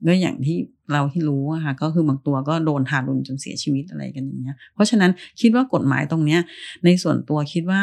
[0.08, 0.58] ก็อย่างที่
[0.92, 6.40] เราที่รู้อะค่ะก็คือบางตัวก็โดนทารุณจนเสียชีวิตอะไรกันอย่างเงี้ย เพราะฉะนั้นคิดว่ากฎหมายตรงเนี้ย
[6.86, 7.82] ในส่วนตัวคิดว่า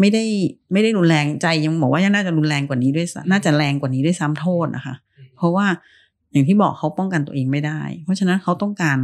[0.00, 0.24] ไม่ได้
[0.72, 4.94] ไม่ได้รุนแรงใจยังบอกว่ายังน่าจะรุนแรงกว่านี้ด้วยซ้ำน่าจะแรงกว่านี้ด้วยซ้ำโทษนะคะ
[5.36, 5.66] เพราะว่า
[6.32, 8.98] อย่างที่บอกเขาป้องกันตัวเองไม่ได้ เพราะฉะนั้นเขาต้องการ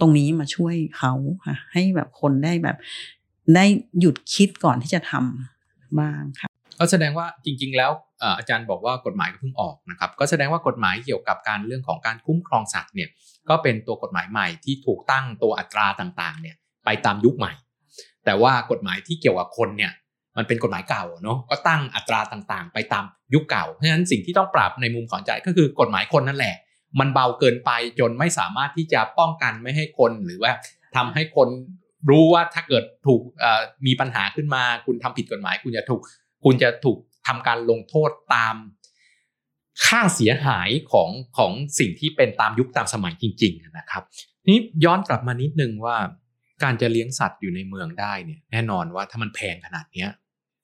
[0.00, 1.12] ตรงนี้มาช่วยเขา
[1.46, 2.76] ค่ะ ให้แบบคนได้แบบ
[3.54, 3.64] ได้
[4.00, 7.90] หยุดคิดก่อนที่จะทำบ้างค่ะ ก็แสดงว่าจริง ๆ แล้ว
[8.38, 13.08] อาจารย์บอกว่ากฎหมายก็เพิ่งออกนะครับ ก็แสดงว่ากฎหมายเกี่ยวกับการเรื่องของการคุ้มครองสัตว์เนี่ย
[13.48, 17.52] ก็เป็นตัวกฎหมายใหม่ที่ถูกตั้งตัวอัตราต่างๆเนี่ยไปตามยุคใหม่
[18.24, 19.92] แต่ว่ากฎหมายที่เกี่ยวกับคนเนี่ย
[20.36, 26.56] มันเป็นกฎหมายเก่าเนาะก็ตั้งอัตราต่างๆ ไปตามยุคเก่า เพราะฉะนั้นสิ่งที่ต้องปรับในมุมของใจก็คือกฎหมายคนนั่นแหละ
[27.00, 30.52] มันเบาเกินไปจนไม่สามารถที่จะป้องกันไม่ให้คนหรือว่า
[30.96, 31.48] ทำให้คน
[32.10, 33.20] รู้ว่าถ้าเกิดถูก
[33.86, 36.02] มีปัญหาขึ้นมา คุณทำผิดกฎหมายคุณจะถูก
[36.44, 38.56] คุณจะถูกทำการลงโทษตาม
[39.86, 44.02] ค่าเสียหายของของสิ่งที่เป็นตามยุคตามสมัยจริง ๆ นะครับ
[44.48, 45.96] นี้ย้อนกลับมานิดนึงว่า
[46.62, 50.08] การจะเลี้ยงสัตว์อยู่ในเมืองได้เนี่ยแน่นอนว่าถ้ามันแพงขนาดเนี้ย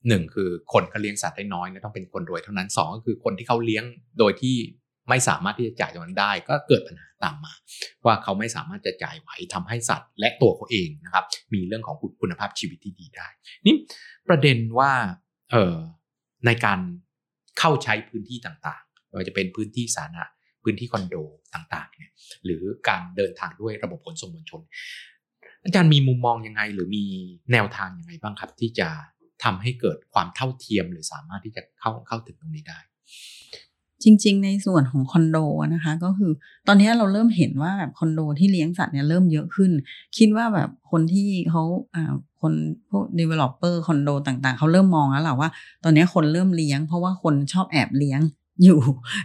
[0.09, 3.85] หนึ่งคือคนก็เลี้ยงสัตว์ได้น้อยนะต้องเป็นคนรวยเท่านั้นสองก็คือคนที่เขาเลี้ยง
[4.19, 4.57] โดยที่
[5.09, 7.53] ไม่สามารถที่จะจ่ายตรงนั้นได้ ก็เกิดปัญหาตามมา
[8.07, 13.29] ว่าเขาไม่สามารถจะจ่ายไหวทำให้สัตว์ และตัวเขาเองนะครับ มีเรื่องของคุณภาพชีวิตที่ดีได้
[13.67, 13.75] นี่
[14.29, 14.93] ประเด็นว่า
[15.53, 15.77] เอ่อ
[16.47, 16.81] ในการ
[17.59, 20.25] เข้าใช้พื้นที่ต่างๆไม่ว่าจะเป็นพื้นที่สาธารณะ
[20.63, 21.17] พื้นที่คอนโด
[21.55, 22.13] ต่างๆเนี่ย
[22.45, 24.61] หรือการเดินทางด้วยระบบขนส่งมวลชน
[25.65, 27.05] อาจารย์มีมุมมองยังไง หรือมี
[27.53, 28.89] แนวทางยังไงบ้างครับ ที่จะ
[29.45, 32.79] ทำให้เกิดความเท่าเทียมหรือสามารถที่จะเข้าเข้าถึงตรงนี้ได้
[34.05, 35.39] จริง ๆ ในส่วนของคอนโด
[35.75, 36.33] นะคะ ก็คือ
[36.69, 39.71] ตอนนี้เราเริ่มเห็นว่าแบบคอนโดที่เลี้ยงสัตว์เนี่ยเริ่มเยอะขึ้น
[40.19, 41.63] คิดว่าแบบคนที่เขา
[41.95, 42.53] อ่าคน
[42.91, 45.49] พวก developer คอนโดต่างๆ เขาเริ่มมองแล้วแหละว่า
[45.85, 48.21] ตอนนี้คนเริ่มเลี้ยง เพราะว่าคนชอบแอบเลี้ยง
[48.65, 48.81] อยู่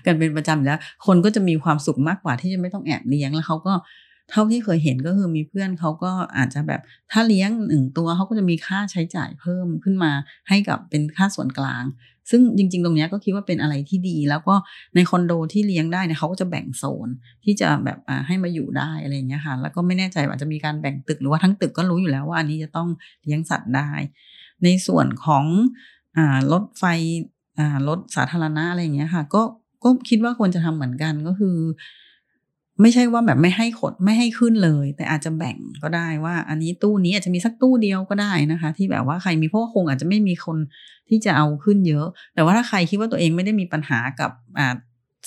[0.05, 3.73] กันเป็นประจำแล้ว คนก็จะมีความสุขมากกว่าที่จะไม่ต้องแอบเลี้ยงแล้วเขาก็
[4.31, 10.11] เท่าที่เคยเห็นก็คือมีเพื่อนเขาก็อาจจะแบบถ้าเลี้ยงหนึ่งตัวเขาก็จะมีค่าใช้จ่ายเพิ่มขึ้นมา
[10.49, 11.83] ให้กับเป็นค่าส่วนกลาง
[12.29, 14.55] ซึ่งจริง ๆ ตรงนี้ก็คิดว่าเป็นอะไรที่ดี แล้วก็
[14.95, 17.09] ในคอนโดที่เลี้ยงได้เนี่ยเขาก็จะแบ่งโซน
[17.43, 22.89] ที่จะแบบให้มาอยู่ได้อะไรเงี้ยค่ะ แล้วก็ไม่แน่ใจว่าจะมีการแบ่งตึกหรือว่าทั้งตึกก็รู้อยู่แล้วว่าอันนี้จะต้อง
[23.23, 23.89] เลี้ยงสัตว์ได้
[24.63, 25.45] ในส่วนของ
[26.17, 26.19] อ
[26.51, 26.83] รถไฟ
[27.87, 29.41] รถสาธารณะอะไรเงี้ยค่ะ ก็
[29.83, 31.57] ก็คิดว่าควรจะทำเหมือนกันก็คือ
[32.81, 40.57] ไม่ใช่ว่าแบบไม่ให้ขดไม่ให้ขึ้นเลย แต่อาจจะแบ่งก็ได้ว่า อันนี้ตู้นี้อาจจะมีสักตู้เดียวก็ได้นะคะ ที่แบบว่าใครมีเพราะว่าคงอาจจะไม่มีคน
[41.09, 44.75] ที่จะเอาขึ้นเยอะ แต่ว่าถ้าใครคิดว่าตัวเองไม่ได้มีปัญหากับอ่า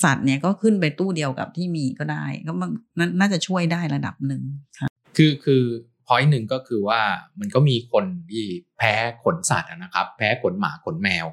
[0.05, 4.43] สัตว์เนี่ยก็ขึ้นไปตู้เดียวกับที่มีก็ได้ ก็มันน่าจะช่วยได้ระดับหนึ่ง
[4.79, 5.63] ค่ะคือคือ
[6.07, 7.01] พอยหนึ่งก็คือว่า
[7.41, 8.45] มันก็มีคนที่
[8.79, 11.27] แพ้ขนสัตว์นะครับ แพ้ขนหมาขนแมว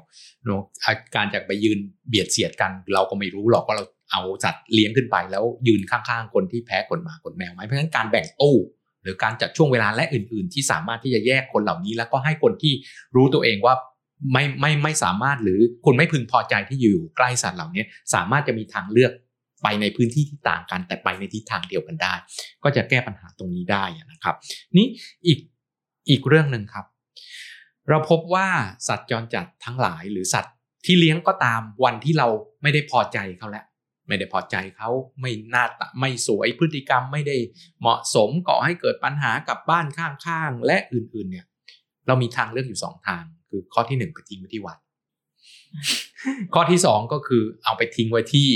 [0.44, 0.62] เนาะ
[1.14, 1.78] การจะไปยืน
[2.08, 8.56] เบียดเสียดกัน เราก็ไม่รู้หรอกว่าเรา เอาสัตว์เลี้ยงขึ้นไปแล้วยืนข้างๆ คนที่แพ้ขนหมาขนแมวไหมเพราะฉะนั้นการแบ่งตู้
[9.02, 12.72] หรือการจัดช่วงเวลาและอื่น ๆ ที่สามารถที่จะแยกคนเหล่านี้ แล้วก็ให้คนที่
[13.16, 13.74] รู้ตัวเองว่า
[14.32, 17.82] ไม่ไม่ไม่สามารถหรือคุณไม่พึงพอใจที่อยู่ใกล้สัตว์เหล่านี้
[18.14, 19.12] สามารถจะมีทางเลือก
[19.62, 22.14] ไปในพื้นที่ที่ต่างกันแต่ไปในทิศทางเดียวกันได้
[22.64, 24.36] ก็จะแก้ปัญหาตรงนี้ได้นะครับ
[24.76, 24.86] นี่
[25.26, 25.38] อีก
[26.10, 26.86] อีกเรื่องหนึ่งครับ
[27.88, 28.48] เราพบว่า
[28.88, 30.54] สัตว์จรจัดทั้งหลายหรือสัตว์
[30.86, 32.28] ที่เลี้ยงก็ตามวันที่เรา
[32.62, 33.64] ไม่ได้พอใจเขาแล้ว
[34.08, 34.90] ไม่ได้พอใจเขา
[35.20, 37.36] ไม่น่าตาไม่สวยพฤติกรรมไม่ได้
[37.80, 41.46] เหมาะสมก่อให้เกิดปัญหากับบ้านข้างๆ และอื่นๆ เนี่ย
[42.06, 44.78] เรามีทางเลือกอยู่สองทาง คือข้อที่หนึ่งไปทิ้งไว้ที่วัด
[46.54, 48.48] ข้อที่สองก็คือเอาไปทิ้งไว้ที่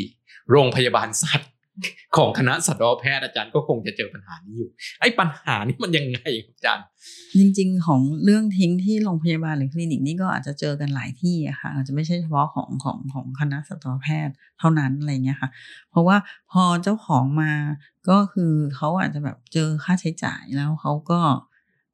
[0.51, 1.51] โรงพยาบาลสัตว์
[2.17, 6.85] ของคณะสัตวแพทย์อาจารย์ก็คงจะเจอปัญหานี้อยู่ ไอ้ปัญหานี้มันยังไงครับอาจารย์
[7.39, 15.51] จริง ๆ ของเรื่องทิ้งที่โรงพยาบาลหรือคลินิกนี่ก็อาจจะเจอกันหลายที่อะค่ะอาจจะไม่ใช่เฉพาะของของของคณะสัตวแพทย์เท่านั้นอะไรเงี้ยค่ะ
[15.91, 16.17] เพราะว่า
[16.53, 17.53] พอเจ้าของมา
[18.09, 21.21] ก็คือเขาอาจจะแบบเจอค่าใช้จ่ายแล้วเขาก็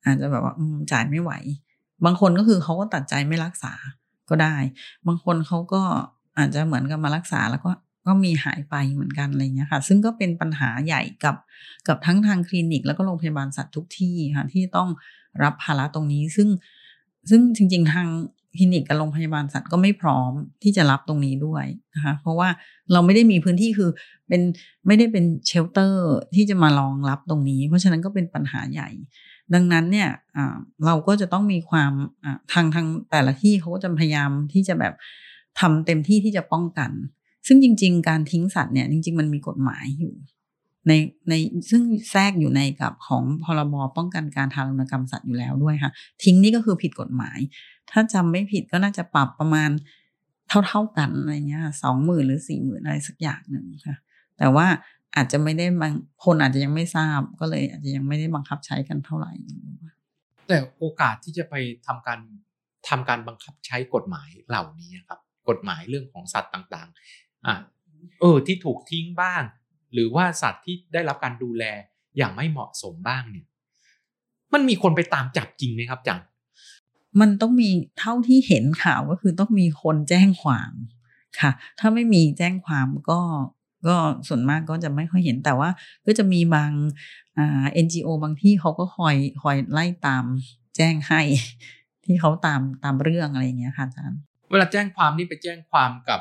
[0.04, 0.54] อาจจะแบบว่า
[0.92, 1.32] จ่ายไม่ไหว
[2.04, 3.72] บางคนก็คือเขาก็ตัดใจไม่รักษา
[4.30, 4.56] ก็ได้
[5.06, 5.82] บางคนเขาก็
[6.38, 7.70] อาจจะเหมือนกับมารักษาแล้วก็
[8.08, 11.36] ก็มีหายไปเหมือนกันอะไรเงี้ยค่ะ ซึ่งก็เป็นปัญหาใหญ่กับ
[11.88, 14.88] กับทั้งทางคลินิก แล้วก็โรงพยาบาลสัตว์ทุกที่ค่ะที่ต้อง
[15.42, 16.48] รับภาระตรงนี้ ซึ่ง
[17.30, 18.08] ซึ่งจริง ๆ ทาง
[18.56, 22.48] คลินิกกับโรงพยาบาลสัตว์ก็ไม่พร้อมที่จะรับตรงนี้ด้วยนะคะเพราะว่า
[22.92, 23.90] เราไม่ได้มีพื้นที่คือ
[24.28, 24.42] เป็น
[24.86, 28.88] ไม่ได้เป็นเชลเตอร์ที่จะมารองรับตรงนี้ เพราะฉะนั้นก็เป็นปัญหาใหญ่
[29.54, 30.08] ดังนั้นเนี่ย
[30.86, 31.92] เราก็จะต้องมีความ
[32.52, 34.94] ทางทางแต่ละที่เขาก็จะพยายามที่จะแบบ
[35.60, 36.90] ทำเต็มที่ที่จะป้องกัน
[37.46, 40.14] ซึ่งจริง ๆ การทิ้งสัตว์เนี่ยจริง ๆ มันมีกฎหมายอยู่
[40.88, 40.92] ใน
[41.28, 41.34] ใน
[41.70, 45.92] ซึ่งแทรกอยู่ในกับของพรบป้องกันการทารุณกรรมสัตว์อยู่แล้วด้วยค่ะ
[46.24, 47.38] ทิ้งนี่ก็คือผิดกฎหมาย
[47.90, 49.70] ถ้าจำไม่ผิดก็น่าจะปรับประมาณ
[50.48, 53.96] เท่า ๆกันอะไรเงี้ยสองหมื่นหรือสี่หมื่นอะไรสักอย่างหนึ่งค่ะ
[54.38, 54.66] แต่ว่า
[55.16, 59.32] อาจจะไม่ได้บางคนอาจจะยังไม่ทราบก็เลย อาจจะยังไม่ได้บังคับใช้กันเท่าไหร่
[60.48, 61.54] แต่โอกาสที่จะไป
[61.86, 62.20] ทำการ
[62.88, 66.88] ทำการบังคับใช้กฎหมายเหล่านี้ครับ กฎหมายเรื่องของสัตว์ต่าง
[67.46, 67.56] อะ
[68.20, 69.42] เออที่ถูกทิ้งบ้าง
[69.92, 71.64] หรือว่าสัตว์ที่ได้รับการดูแล
[72.16, 73.46] อย่างไม่เหมาะสมบ้างเนี่ย
[74.52, 76.20] มันมีคนไปตามจับจริงไหมครับจัง
[77.20, 80.72] มันต้องมีเท่าที่เห็นข่าวก็คือต้องมีคนแจ้งความ
[81.40, 83.20] ค่ะ ถ้าไม่มีแจ้งความก็
[83.86, 83.96] ก็
[84.28, 85.70] ส่วนมากก็จะไม่ค่อยเห็นแต่ว่า
[86.06, 86.72] ก็จะมีบาง
[87.38, 90.24] อ่า NGO บางที่เขาก็คอยคอยไล่ตาม
[90.76, 91.20] แจ้งให้
[92.04, 94.20] ทที่เขาตามตามเรื่องอะไรอย่างเงี้ยค่ะอาจารย์
[94.50, 96.20] เวลาแจ้งความนี่ไปแจ้งความกับ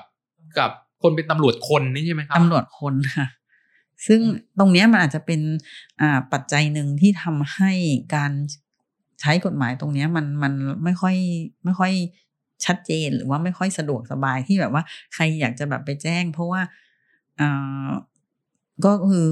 [0.58, 0.72] กับ
[1.02, 3.28] คนเป็นตำรวจคนนี่ใช่ไหมครับตำรวจคนค่ะ
[4.08, 4.22] ซึ่ง
[4.60, 5.42] ตรงเนี้ยมันอาจจะเป็น
[6.02, 7.72] อ่าปัจจัยหนึ่งที่ทำให้
[8.16, 8.32] การ
[9.22, 11.16] ใช้กฎหมายตรงเนี้ยมันมันไม่ค่อย
[11.66, 11.94] ไม่ค่อย
[12.66, 14.84] ชัดเจนหรือว่าไม่ค่อยสะดวกสบายที่แบบว่า
[15.14, 16.62] ใครอยากจะแบบไปแจ้ง เพราะว่า
[17.40, 17.90] อ่า
[18.86, 19.28] ก็คือ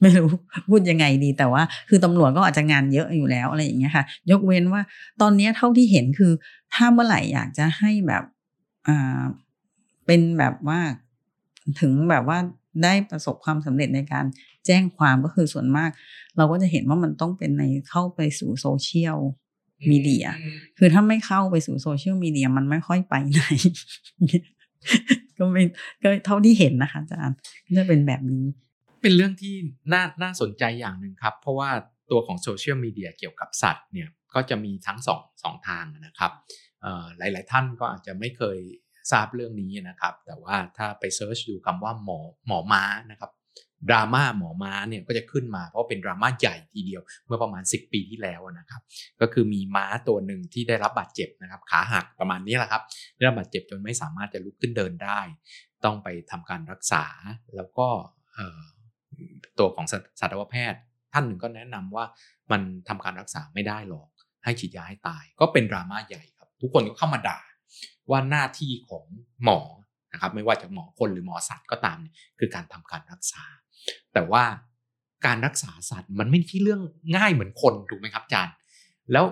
[0.00, 0.28] ไม่รู้
[0.68, 4.82] พูดยังไงดีแต่ว่าคือตำรวจก็อาจจะงานเยอะอยู่แล้วอะไรอย่างเงี้ยค่ะ ยกเว้นว่า
[5.20, 6.32] ตอนเนี้ยเท่าที่เห็นคือ
[6.74, 8.24] ถ้าเมื่อไหร่อยากจะให้แบบ
[8.88, 9.22] อ่า
[10.06, 10.80] เป็นแบบว่า
[11.80, 12.38] ถึงแบบว่า
[12.82, 14.24] ได้ประสบความสำเร็จในการ
[14.66, 15.90] แจ้งความก็คือส่วนมาก
[16.36, 19.18] เราก็จะเห็นว่ามันต้องเป็นในเข้าไปสู่โซเชียล
[19.90, 20.26] มีเดีย
[20.78, 23.42] คือถ้าไม่เข้าไปสู่โซเชียลมีเดียมันไม่ค่อยไปไหน
[25.38, 25.62] ก็ไม่
[26.02, 27.36] ก็เท่าที่เห็นนะคะอาจารย์
[27.66, 28.44] ก็จะเป็นแบบนี้
[29.02, 29.54] เป็นเรื่องที่
[29.92, 31.70] น่าน่าสนใจอย่างหนึ่งครับ เพราะว่า
[32.10, 36.32] ตัวของโซเชียลมีเดียเกี่ยวกับสัตว์เนี่ยก็จะมีทั้งสองสองทางนะครับ
[36.82, 38.58] เอ่อหลาย ๆ ท่านก็อาจจะไม่เคย
[39.10, 43.30] ทราบเรื่องนี้นะครับ แต่ว่าถ้าไปเซิร์ชดูคำว่าหมอหมอม้านะครับ
[43.88, 48.80] ดราม่าหมอม้าเนี่ยก็จะขึ้นมาเพราะเป็นดราม่าใหญ่ทีเดียวเมื่อประมาณ 10 ปีที่แล้วนะครับ
[49.20, 52.82] ก็คือมีม้าตัวหนึ่งที่ได้รับบาดเจ็บนะครับ ขาหักประมาณนี้แหละครับ
[53.16, 55.20] ได้รับบาดเจ็บจนไม่สามารถจะลุกขึ้นเดินได้
[55.84, 57.04] ต้องไปทำการรักษา
[57.56, 57.88] แล้วก็
[59.58, 59.86] ตัวของ
[60.20, 60.80] สัตวแพทย์
[61.12, 62.04] ท่านหนึ่งก็แนะนำว่า
[62.52, 64.08] มันทำการรักษาไม่ได้หรอก
[64.44, 67.38] ให้ฉีดยาให้ตาย ก็เป็นดราม่าใหญ่ครับ ทุกคนก็เข้ามาด่า
[68.10, 69.04] ว่าหน้าที่ของ
[69.44, 69.60] หมอ
[70.12, 73.44] นะครับไม่ว่าจะหมอคนหรือหมอสัตว์ก็ตามเนี่ยคือการทำการรักษา
[74.14, 74.44] แต่ว่า
[75.26, 76.80] การรักษาสัตว์มันไม่ใช่เรื่อง
[77.16, 78.54] ง่ายเหมือนคนถูกไหมครับอาจารย์
[79.12, 79.24] แล้ว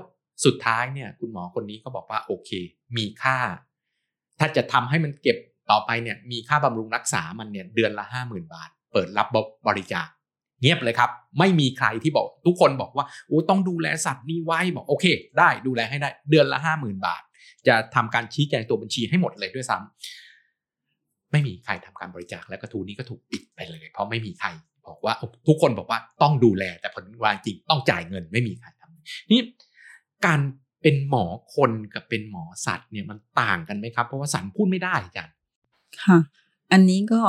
[0.44, 2.50] สุดท้ายเนี่ยคุณหมอคนนี้ก็บอกว่าโอเค
[2.96, 3.38] มีค่า
[4.38, 5.38] ถ้าจะทำให้มันเก็บ
[5.70, 9.26] ต่อไปเนี่ยมีค่าบำรุงรักษามันเนี่ยเดือนละห้าหมื่นบาท เปิดรับ
[9.66, 10.09] บริจาค
[10.61, 15.07] เงียบเลยครับ ไม่มีใครที่บอกทุกคนบอกว่าโอ้ต้องดูแลสัตว์นี่ไว้บอกโอเค
[15.38, 17.22] ได้ดูแลให้ได้เดือนละห้าหมื่นบาท
[17.68, 24.49] จะทำการชี้แจงตัวบัญชีให้หมดเลยด้วยซ้ำไม่มีใครทำการบริจาคและกระทูนี้ก็ถูกปิดไปเลย เพราะไม่มีใคร
[24.87, 25.14] บอกว่า
[25.49, 29.40] ทุกคนบอกว่าต้องดูแล แต่ผลวางจริงต้องจ่ายเงินไม่มีใครทำนี่
[30.27, 30.40] การ
[30.83, 35.35] เป็นหมอคนกับเป็นหมอสัตว์เนี่ยมันต่างกันไหมครับ เพราะว่าสัตว์พูดไม่ได้จารย์
[36.03, 36.18] ค่ะ
[36.73, 37.23] อันนี้ก็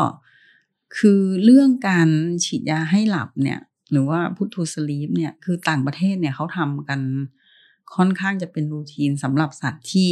[0.97, 2.09] คือเรื่องการ
[2.45, 3.59] ฉีดยาให้หลับเนี่ย
[3.91, 7.01] หรือว่าพุททูสลีปเนี่ยคือต่างประเทศเนี่ยเขาทำกัน
[7.95, 10.11] ค่อนข้างจะเป็นรูทีนสำหรับสัตว์ที่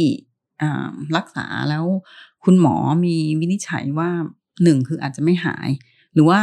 [1.16, 1.84] รักษาแล้ว
[2.44, 4.10] คุณหมอมีวินิจฉัยว่า
[4.62, 5.68] หนึ่งคืออาจจะไม่หาย
[6.12, 6.40] หรือว่า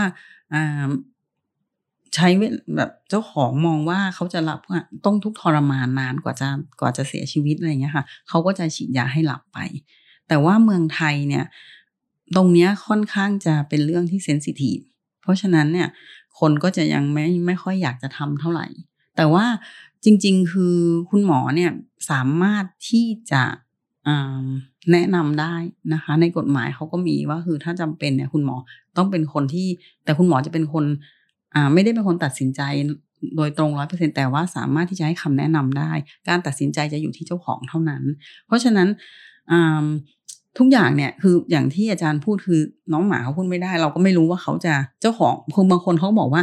[2.16, 2.28] ใช้
[2.76, 4.60] แบบเจ้าของมองว่าเขาจะรับ
[5.06, 6.48] ต้องทุกทรมานนานกว่าจะ
[6.80, 9.60] กว่าจะเสียชีวิตอะไรเงี้ยค่ะเขาก็จะฉีดยาให้หลับไป
[10.28, 11.46] แต่ว่าเมืองไทยเนี่ย
[12.36, 14.78] ตรงเนี้ยค่อนข้างจะเป็นเรื่องที่เซนซิทีฟ
[15.22, 15.88] เพราะฉะนั้นเนี่ย
[16.40, 18.68] คนก็จะยังไม่ไม่ค่อยอยากจะทำเท่าไหร่
[19.16, 19.46] แต่ว่า
[20.06, 20.78] จริง ๆ คือ
[21.10, 21.72] คุณหมอเนี่ย
[22.10, 23.44] สามารถที่จะ
[24.92, 25.56] แนะนำได้
[25.94, 28.56] นะคะ ในกฎหมายเขาก็มีว่าคือถ้าจำเป็นเนี่ยคุณหมอ
[28.98, 29.68] ต้องเป็นคนที่
[30.04, 30.86] แต่คุณหมอจะเป็นคน
[31.74, 32.62] ไม่ได้เป็นคนตัดสินใจ
[33.38, 35.92] โดยตรงร้อยเปอร์เซ็นแต่ว่าสามารถที่จะให้คำแนะนำได้
[36.28, 38.04] การตัดสินใจจะอยู่ที่เจ้าของเท่านั้น
[38.48, 38.88] เพราะฉะนั้น
[40.58, 42.60] ทุกอย่างเนี่ยคืออย่างที่อาจารย์พูดคือ
[42.94, 46.42] น้องหมาเขาพูดไม่ได้ เราก็ไม่รู้ว่าเขาจะเจ้าของคนบางคนเขาบอกว่า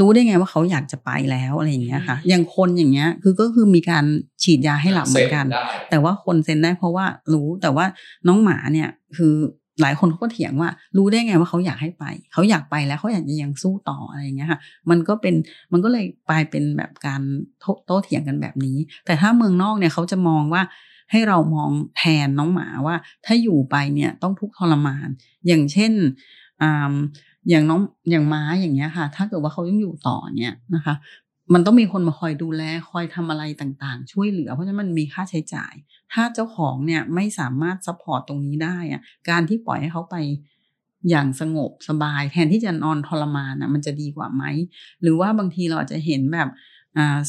[0.00, 4.04] รู้ได้ไงว่าเขาอยากจะไปแล้วอะไรอย่างเงี้ยค่ะ อย่างคนอย่างเงี้ย คือก็คือมีการ
[4.42, 5.46] ฉีดยาให้หลับเหมือนกัน
[5.90, 7.86] แต่ว่าคนเซ็นได้เพราะว่ารู้แต่ว่า
[8.28, 9.34] น้องหมาเนี่ย คือ
[9.80, 14.58] หลายคนเขาก็เถียงว่า รู้ได้ไงว่าเขาอยากให้ไป เขาอยากไปแล้วเขาอยากจะยังสู้ต่ออะไรอย่างเงี้ยค่ะ
[14.90, 15.34] มันก็เป็น
[15.72, 17.22] มันก็เลยกลายเป็นแบบการ
[17.86, 20.62] โต้เถียงกันแบบนี้ แต่ถ้าเมืองนอกเนี่ยเขาจะมองว่า
[21.10, 25.08] ให้เรามองแทนน้องหมาว่า ถ้าอยู่ไปเนี่ยต้องทุกข์ทรมาน
[25.46, 25.92] อย่างเช่น
[26.62, 26.64] อ
[27.50, 27.80] อย่างน้อง
[28.10, 30.94] อย่างม้าอย่างเงี้ยค่ะ ถ้าเกิดว่าเขายังอยู่ต่อเนี่ยนะคะ
[31.54, 35.74] มันต้องมีคนมาคอยดูแลคอยทำอะไรต่างๆ ช่วยเหลือ เพราะฉะนั้นมันมีค่าใช้จ่าย
[36.12, 40.16] ถ้าเจ้าของเนี่ยไม่สามารถ support ตรงนี้ได้อะการที่ปล่อยให้เขาไป
[41.10, 44.44] อย่างสงบสบาย แทนที่จะนอนทรมานอะมันจะดีกว่าไหม
[45.02, 46.48] หรือว่าบางทีเราอาจจะเห็นแบบ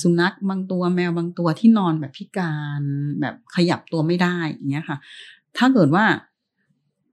[0.01, 2.81] สุนัขบางตัวแมวบางตัวที่นอนแบบพิการ
[3.21, 4.97] แบบขยับตัวไม่ได้อย่างเงี้ยค่ะ
[5.57, 6.05] ถ้าเกิดว่า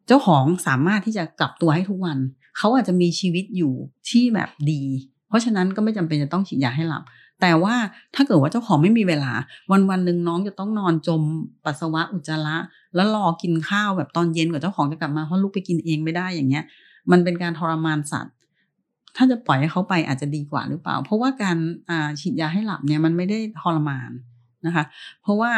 [0.07, 2.19] เจ้าของสามารถที่จะกลับตัวให้ทุกวัน
[2.57, 3.75] เขาอาจจะมีชีวิตอยู่
[4.11, 4.83] ที่แบบดี
[5.29, 7.05] เพราะฉะนั้นก็ไม่จำเป็นจะต้องฉีดยาให้หลับ
[7.41, 7.75] แต่ว่า
[8.15, 9.33] ถ้าเกิดว่าเจ้าของไม่มีเวลา
[9.71, 11.23] วันวันหนึ่งน้องจะต้องนอนจม
[11.65, 12.57] ปัสสาวะอุจจาระ
[12.95, 16.65] แล้วรอกินข้าวแบบตอนเย็นกว่าเจ้าของจะกลับมาเพราะลูกไปกินเองไม่ได้อย่างเงี้ย
[17.11, 18.35] มันเป็นการทรมานสัตว์
[19.17, 21.57] ถ้าจะปล่อยให้เขาไปอาจจะดีกว่าหรือเปล่า เพราะว่าการ
[22.21, 24.11] ฉีดยาให้หลับเนี่ยมันไม่ได้ทรมาน
[24.67, 24.85] นะคะ
[25.23, 25.53] เพราะว่า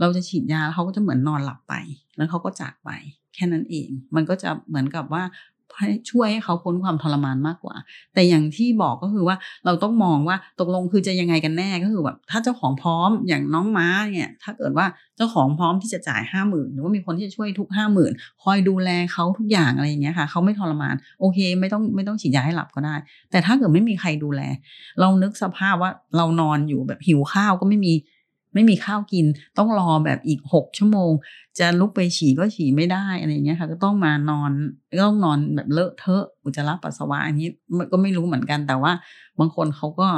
[0.00, 1.74] เราจะฉีดยาเขาก็จะเหมือนนอนหลับไป
[2.16, 2.90] แล้วเขาก็จากไป
[3.34, 5.22] แค่นั้นเอง มันก็จะเหมือนกับว่า
[6.10, 7.76] ช่วยให้เขาพ้นความทรมานมากกว่า
[8.14, 22.94] แต่อย่างที่บอกก็คือว่าเราต้องมองว่าตกลงคือจะยังไงกันแน่ก็คือแบบถ้าเจ้าของพร้อมอย่างน้องม้าเนี่ยถ้าเกิดว่าเจ้าของพร้อมที่จะจ่ายห้าหมื่นหรือว่ามีคนที่จะช่วยทุกห้าหมื่นคอยดูแลเขาทุกอย่างอะไรอย่างเงี้ยค่ะเขาไม่ทรมานโอเค ไม่ต้องไม่ต้องฉีดยาให้หลับก็ได้
[23.30, 24.40] แต่ถ้าเกิดไม่มีใครดูแล
[25.00, 27.92] เรานึกสภาพว่าเรานอนอยู่แบบหิวข้าวก็ไม่มี
[28.58, 29.26] ไม่มีข้าวกิน
[29.58, 31.12] ต้องรอแบบอีกหกชั่วโมง
[31.58, 34.50] จะลุกไปฉี่ก็ฉี่ไม่ได้อะไรเงี้ยค่ะ ก็ต้องมานอน
[35.02, 37.48] ต้องนอนแบบเลอะเทอะอุจจาระปัสสาวะอันนี้
[37.92, 38.92] ก็ไม่รู้เหมือนกันแต่ว่า
[39.38, 40.08] บางคนเขาก็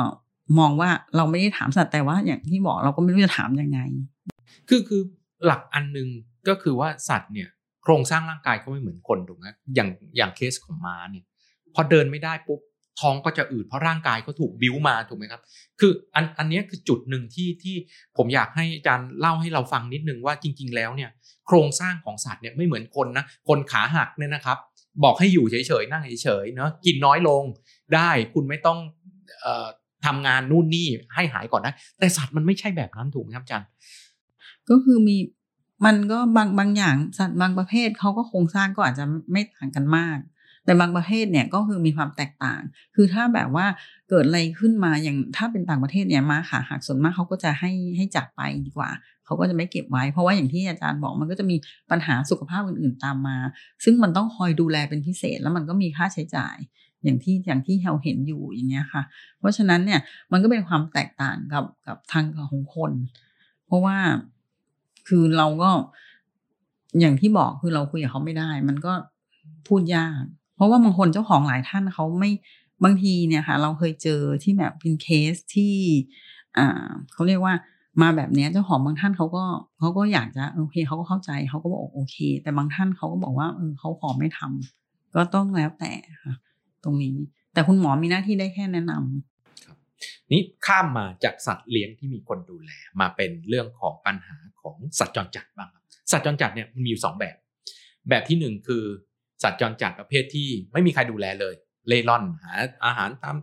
[0.58, 3.78] มองว่าเราไม่ได้ถามสัตว์แต่ว่าอย่างที่บอกเราก็ไม่รู้จะถามยังไง
[4.68, 5.02] คือคือ
[5.44, 6.08] หลักอันหนึ่ง
[6.48, 7.48] ก็คือว่าสัตว์เนี่ย
[7.82, 11.24] โครงสร้างร่างกายเขาไม่เหมือนคนถูกไหมอย่างอย่างเคสของม้าเนี่ย
[11.74, 12.60] พอเดินไม่ได้ปุ๊บ
[13.00, 15.40] ท้องก็จะอืดเพราะร่างกายเขาถูกบิ้วมาถูกไหมครับ
[15.80, 17.76] คืออันอันนี้คือจุดหนึ่งที่ที่
[18.16, 21.10] ผมอยากให้อาจารย์เล่าให้เราฟังนิดนึงว่าจริง ๆ แล้วเนี่ย
[21.46, 24.58] โครงสร้างของสัตว์เนี่ยไม่เหมือนคนนะคนขาหักเนี่ยนะครับ
[25.04, 27.42] บอกให้อยู่เฉยๆนั่งเฉยๆเนาะกินน้อยลง
[27.94, 28.78] ได้คุณไม่ต้อง
[29.40, 29.66] เอ่อ
[30.06, 33.68] ทำงานนู่นนี่ให้หายก่อนได้แต่สัตว์มันไม่ใช่แบบนั้นถูกไหมครับอาจารย์
[34.70, 35.16] ก็คือมี
[35.86, 40.18] มันก็บางบางอย่างสัตว์บางประเภทเขาก็โครงสร้างก็อาจจะไม่ต่างกันมาก
[40.64, 42.60] แต่บางประเภทเนี่ยก็คือมีความแตกต่าง
[42.94, 43.66] คือถ้าแบบว่า
[44.08, 48.90] เกิดอะไรขึ้นมาอย่างถ้าเป็นต่างประเทศเนี่ยมาขาหักส่วนมากเขาก็จะให้ให้จับไปดีกว่า
[49.24, 51.56] เขาก็จะไม่เก็บไว้ เพราะว่าอย่างที่อาจารย์บอกมันก็จะมี
[51.90, 53.36] ปัญหาสุขภาพอื่นๆตามมา
[53.84, 56.56] ซึ่งมันต้องคอยดูแลเป็นพิเศษ แล้วมันก็มีค่าใช้จ่าย
[57.04, 59.02] อย่างที่อย่างที่เราเห็นอยู่อย่างเงี้ยค่ะ
[59.38, 60.00] เพราะฉะนั้นเนี่ย
[60.32, 62.92] มันก็เป็นความแตกต่างกับกับทางของคน
[63.66, 63.96] เพราะว่า
[65.08, 65.70] คือเราก็
[67.00, 68.92] อย่างที่บอกคือเราคุยกับเขาไม่ได้ มันก็
[69.68, 70.22] พูดยาก
[70.60, 72.30] เพราะว่าบางคนเจ้าของหลายท่านเขาไม่
[72.84, 75.74] บางทีเนี่ยค่ะ เราเคยเจอที่แบบเป็นเคสที่
[76.58, 77.54] อ่าเขาเรียกว่า
[78.02, 79.44] มาแบบนี้เจ้าของบางท่านเขาก็
[79.78, 85.92] เขาก็อยากจะโอเคเขาก็เข้าใจเขาก็บอกโอเค แต่บางท่านเขาก็บอกว่าเออเขาขอไม่ทำก็ต้องแล้วแต่
[86.22, 86.34] ค่ะ
[86.84, 87.16] ตรงนี้
[87.52, 92.70] แต่คุณหมอมีหน้าที่ได้แค่แนะนำนี่ข้ามมาจากสัตว์เลี้ยงที่มีคนดูแล
[93.00, 97.36] มาเป็นเรื่องของปัญหาของสัตว์จรจัดบ้างครับสัตว์จรจัดเนี่ยมันมีอยู่สองแบบ
[98.08, 98.84] แบบที่หนึ่งคือ
[99.42, 101.54] สัตว์จรจัดประเภทที่ไม่มีใครดูแลเลย
[101.88, 102.52] เล่ร่อนหา
[102.84, 103.36] อาหารตาม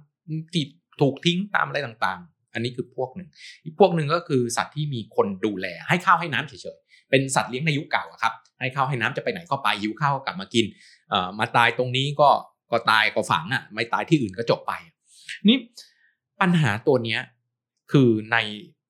[0.53, 0.63] ที่
[1.01, 3.29] ถูกทิ้งตามอะไรต่างๆ อันนี้คือพวกหนึ่ง
[3.63, 10.65] อีกพวกหนึ่งก็คือสัตว์ที่มีคนดูแล ให้ข้าวให้น้ำเฉยๆ เป็นสัตว์เลี้ยงในยุคเก่าครับ ให้ข้าวให้น้ำจะไปไหนก็ไปหิวข้าวกลับมากิน
[11.10, 12.29] เอ่อมาตายตรงนี้ก็
[12.71, 14.73] ก็ตายก็ฝังอะ ไม่ตายที่อื่นก็จบไป
[15.47, 15.57] นี่
[16.41, 17.21] ปัญหาตัวเนี้ย
[17.91, 18.38] คือใน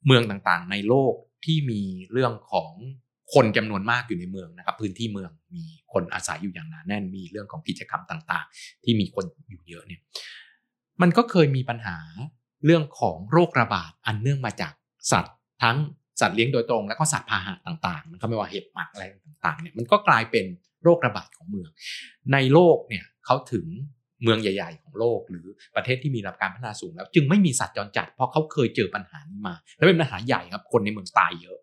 [0.06, 1.14] เมืองต่างๆ ในโลก
[1.46, 2.72] ที่มีเรื่องของ
[3.34, 5.64] คนจำนวนมากอยู่ในเมืองนะครับ พื้นที่เมืองมี
[5.94, 10.02] คนอาศัยอยู่อย่างหนาแน่นมีเรื่องของกิจกรรมต่าง ๆ ที่มีคนอยู่เยอะเนี่ย
[11.02, 11.98] มันก็เคยมีปัญหา
[12.66, 14.74] เรื่องของโรคระบาดอันเนื่องมาจาก
[15.12, 15.78] สัตว์ทั้ง
[16.22, 20.46] สัตว์เลี้ยงโดยตรง และก็สัตว์พาหะต่างๆนะครับไม่ว่าเห็บหมัดอะไรต่างๆเนี่ยมันก็กลายเป็น
[20.84, 21.70] โรคระบาดของเมือง
[22.34, 23.66] ในโลกเนี่ยเขาถึง
[24.24, 31.58] เมืองใหญ่ ๆ ของโลก หรือประเทศที่มีระดับการพัฒนาสูงแล้ว จึงไม่มีสัตว์จรจัดเพราะเขาเคยเจอปัญหานี้มา และเป็นปัญหาใหญ่ครับคนในเมืองตายเยอะ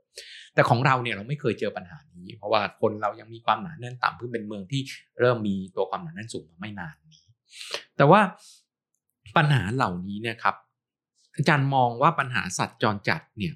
[0.55, 4.81] แต่ของเราเนี่ยเราไม่เคยเจอปัญหานี้ เพราะว่าคนเรายังมีความหนาแน่นต่ำเพิ่งเป็นเมืองที่
[5.21, 7.25] เริ่มมีตัวความหนาแน่นสูงมาไม่นานนี้
[7.97, 8.21] แต่ว่า
[9.37, 10.55] ปัญหาเหล่านี้เนี่ยครับ
[11.37, 13.55] อาจารย์มองว่าปัญหาสัตว์จรจัดเนี่ย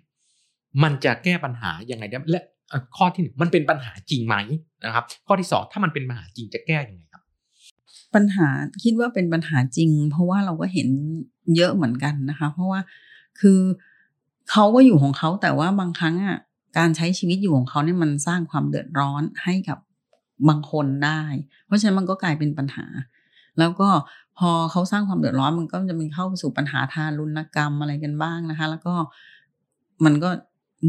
[0.83, 2.43] มันจะแก้ปัญหายังไงได้และ
[2.97, 4.37] ข้อที่หนึ่งมันเป็นปัญหาจริงไหม
[4.85, 7.23] นะครับ ข้อที่สองถ้ามันเป็นปัญหาจริงจะแก้ยังไงครับ
[8.15, 8.49] ปัญหา
[8.85, 10.89] คิดว่าเป็นปัญหาจริง เพราะว่าเราก็เห็น
[11.57, 12.81] เยอะเหมือนกันนะคะ เพราะว่า
[13.41, 13.61] คือ
[14.51, 16.39] เขาก็อยู่ของเขาแต่ว่าบางครั้งอะ
[16.79, 19.79] การใช้ชีวิตอยู่ของเขาเนี่ยมันสร้างความเดือดร้อนให้กับ
[20.49, 21.23] บางคนได้
[21.67, 22.87] เพราะฉะนั้นมันก็กลายเป็นปัญหา
[23.59, 23.89] แล้วก็
[24.39, 28.95] พอเขาสร้างความเดือดร้อนมันก็จะมีเข้าสู่ปัญหาทารุณกรรมอะไรกันบ้างนะคะ แล้วก็
[30.05, 30.31] มันก็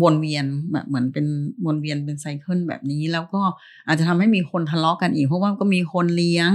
[0.03, 1.25] วนเวียนแบบเหมือนเป็น
[1.65, 3.41] วนเวียนเป็นไซเคิลแบบนี้ แล้วก็
[3.87, 6.51] อาจจะทำให้มีคนทะเลาะกันอีก เพราะว่าก็มีคนเลี้ยง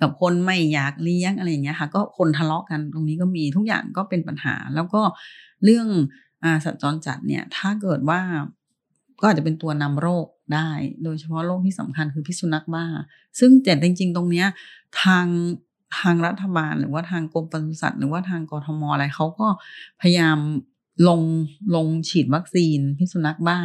[0.00, 5.02] กับคนไม่อยากเลี้ยงอะไรอย่างเงี้ยค่ะ ก็คนทะเลาะกันตรงนี้ก็มีทุกอย่างก็เป็นปัญหา แล้วก็
[5.64, 5.88] เรื่อง
[6.44, 8.20] อ่าสัตว์จรจัดเนี่ย ถ้าเกิดว่า
[9.22, 10.70] ก็อาจจะเป็นตัวนำโรคได้
[11.04, 12.84] โดยเฉพาะโรคที่สำคัญคือพิษสุนัขบ้า
[13.38, 14.46] ซึ่งแต่จริง ๆ ตรงเนี้ย
[15.02, 15.26] ทาง
[15.98, 19.48] ทางรัฐบาลหรือว่าทางกรมปศุสัตว์หรือว่าทางกทมอะไรเขาก็
[20.00, 20.38] พยายาม
[21.08, 21.20] ลง
[21.74, 23.58] ลงฉีดวัคซีนพิษสุนัขบ้า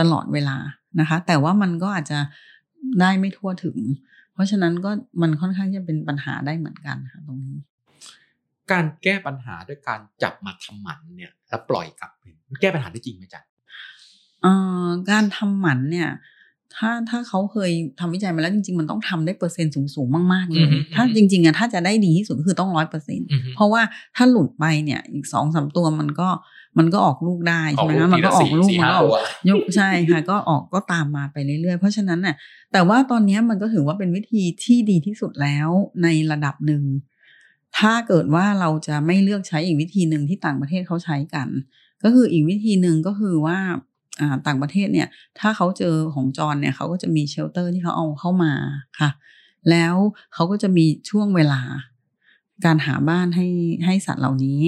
[0.00, 0.56] ตลอดเวลา
[1.00, 2.18] นะคะ แต่ว่ามันก็อาจจะ
[3.00, 3.78] ได้ไม่ทั่วถึง
[4.32, 4.90] เพราะฉะนั้นก็
[5.22, 7.58] มันค่อนข้างจะเป็นปัญหาได้เหมือนกันค่ะตรงนี้
[8.72, 12.24] การแก้ปัญหาด้วยการจับมาทำหมันเนี่ยแล้วปล่อยกลับไป
[12.60, 13.40] แก้ปัญหาได้จริงไหมจ๊ะ
[15.10, 16.10] การทำหมันเนี่ย
[16.76, 17.70] ถ้าถ้าเขาเคย
[18.00, 23.82] ทำวิจัยมาแล้วจริง ๆ มันต้องทำได้เปอร์เซ็นต์สูงๆมากๆเลอืยอฮึถ้าจริง ๆอะถ้าจะได้ดีที่สุดก็คือต้องร้อยเปอร์เซ็นต์อือฮึเพราะว่า
[24.16, 26.28] ถ้าหลุดไปเนี่ย อีกสองสามตัวมันก็
[26.78, 29.16] มันก็ออกลูกได้ออใช่กไหมลูกคะมันทีก็ละออกสี่ลูกสี่มันห้าก็ออกตัว
[29.48, 32.34] ยกใช่ค่ะ ก็ออกก็ตามมาไปเรื่อยๆ เพราะฉะนั้นน่ะ
[32.72, 35.68] แต่ว่าตอนเนี้ยมันก็ถือว่าเป็นวิธีที่ดีที่สุดแล้ว
[36.02, 36.82] ในระดับหนึ่ง
[37.78, 41.48] ถ้าเกิดว่าเราจะไม่เลือกใช้อีกวิธีหนึ่งที่ต่างประเทศเขาใช้กัน
[42.02, 43.76] ก็คืออีกวิธีหนึ่งก็คือว่าอ่า
[44.46, 45.08] ต่างประเทศเนี่ย
[45.38, 48.52] ถ้าเขาเจอของจรเนี่ยเขาก็จะมีเชลเตอร์ที่เขาเอาเข้ามา
[49.00, 49.10] ค่ะ
[49.70, 49.94] แล้ว
[50.34, 51.60] เขาก็จะมีช่วงเวลา
[52.64, 53.46] การหาบ้านให้
[53.84, 54.60] ให้สัตว์เหล่านี้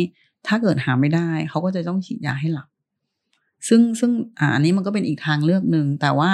[0.47, 2.69] ถ้าเกิดหาไม่ได้ เขาก็จะต้องฉีดยาให้หลับ
[3.69, 6.31] ซึ่งซึ่งอ่าอันนี้มันก็เป็นอีกทางเลือกหนึ่งแต่ว่า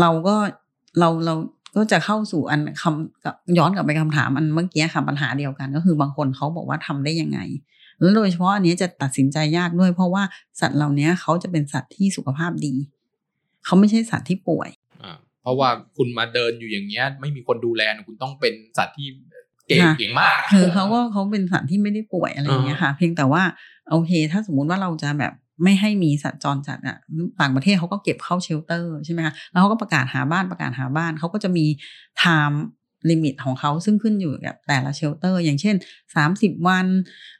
[0.00, 0.36] เราก็
[0.98, 1.34] เราเรา
[1.76, 7.38] ก็จะเข้าสู่อันคำย้อนกลับไปคำถามอันเมื่อกี้ค่ะปัญหาเดียวกัน ก็คือบางคนเขาบอกว่าทำได้ยังไง
[8.00, 10.22] แล้วโดยเฉพาะอันนี้จะตัดสินใจยากด้วย เพราะว่า
[10.60, 12.74] สัตว์เหล่านี้เขาจะเป็นสัตว์ที่สุขภาพดี
[13.64, 14.68] เขาไม่ใช่สัตว์ที่ป่วย
[15.02, 19.06] อ่าเพราะว่าคุณมาเดินอยู่อย่างเงี้ย ไม่มีคนดูแลนะคุณต้องเป็นสัตว์ที่
[19.68, 23.42] เก่งค่ะเก่งมาก คือเขาก็เขาเป็นสัตว์ที่ไม่ได้ป่วยอะไรอย่างเงี้ยค่ะ เพียงแต่ว่า
[23.90, 25.32] โอเค ถ้าสมมุติว่าเราจะแบบ
[25.62, 26.96] ไม่ให้มีสัตว์จรจัดอะ
[27.40, 31.66] ต่างประเทศเขาก็เก็บเข้า shelter ใช่ไหมคะแล้วเขาก็ประกาศหาบ้านประกาศหาบ้านเขาก็จะมี
[32.18, 35.76] time limit ของเขาซึ่งขึ้นอยู่กับแต่ละ shelter อย่างเช่น
[36.16, 36.86] สามสิบวัน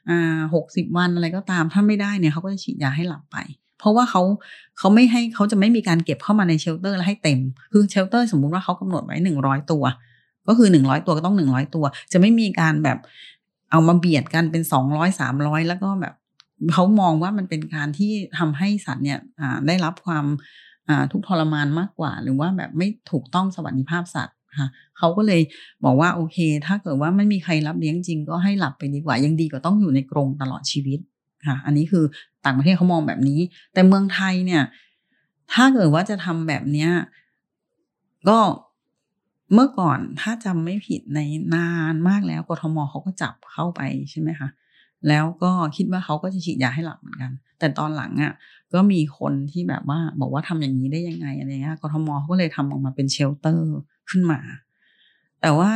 [0.09, 3.37] อ่าหกสิบวันอะไรก็ตามถ้าไม่ได้เนี่ยเขาก็จะฉีดยาให้หลับไป
[3.79, 4.21] เพราะว่าเขา
[4.77, 7.39] เขาไม่ให้เขาจะไม่มีการเก็บเข้ามาใน shelter แล้วให้เต็ม
[7.71, 9.83] คือ shelter สมมุติว่าเขากำหนดไว้หนึ่งร้อยตัว
[10.47, 12.97] ก็คือหนึ่งร้อยตัวก็ต้องหนึ่งร้อยตัว จะไม่มีการแบบ
[13.71, 16.13] เอามาเบียดกันเป็นสองร้อยสามร้อยแล้วก็แบบ
[16.73, 20.25] เขามองว่ามันเป็นการที่ทำให้สัตว์เนี่ยอ่าได้รับความ
[20.89, 25.41] อ่าทุกทรมานมากกว่า หรือว่าแบบไม่ถูกต้องสวัสดิภาพสัตว์ ค่ะเขาก็เลย
[25.85, 30.99] บอกว่าโอเค ถ้าเกิดว่าไม่มีใครรับเลี้ยงจริงก็ให้หลับไปดีกว่า ยังดีกว่าต้องอยู่ในกรงตลอดชีวิต
[31.47, 32.03] ค่ะ อันนี้คือ
[32.45, 33.39] ต่างประเทศเขามองแบบนี้
[33.73, 34.63] แต่เมืองไทยเนี่ย
[35.53, 36.89] ถ้าเกิดว่าจะทำแบบเนี้ย
[38.29, 38.39] ก็
[39.53, 41.19] เมื่อก่อนถ้าจำไม่ผิดใน
[41.55, 43.81] นานมากแล้วกทมเขาก็จับเข้าไป
[44.11, 44.49] ใช่ไหมคะ
[45.07, 48.33] แล้วก็คิดว่าเขาก็จะฉีดยาให้หลับเหมือนกัน แต่ตอนหลังอะ่ะ
[48.73, 53.77] ก็มีคนที่แบบว่าบอกว่าทำอย่างนี้ได้ยังไงอะไรเงี้ยกทมเขาก็เลยทำออกมาเป็น shelter
[54.09, 54.39] ขึ้นมา
[55.41, 55.73] แต่ว่า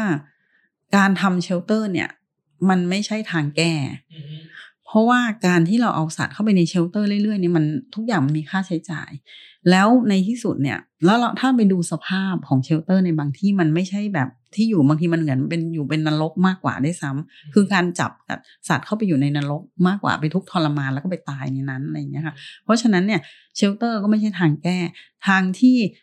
[0.95, 2.09] การทำ shelter เนี่ย
[2.69, 3.73] มันไม่ใช่ทางแก้
[4.86, 7.65] เพราะว่าการที่เราเอาสัตว์เข้าไปใน shelter เรื่อยๆเนี่ยมัน
[7.95, 9.11] ทุกอย่างมันมีค่าใช้จ่าย
[9.69, 18.11] แล้วในที่สุดเนี่ย แล้วเราถ้าไปดูสภาพของ shelter ในบางที่มันไม่ใช่แบบที่อยู่บางทีมันเหมือนเป็นอยู่เป็นนรกมากกว่าได้วยซ้ำคือการจับ
[18.69, 23.21] สัตว์เข้าไปอยู่ในนรกมากกว่าไปทุกข์ทรมานแล้วก็ไปตายในนั้นอะไรอย่างเงี้ยค่ะเพราะฉะนั้นเนี่ย
[23.55, 24.77] เชลเตอร์ก็ไม่ใช่ทางแก้
[25.27, 26.03] ทางที่อ่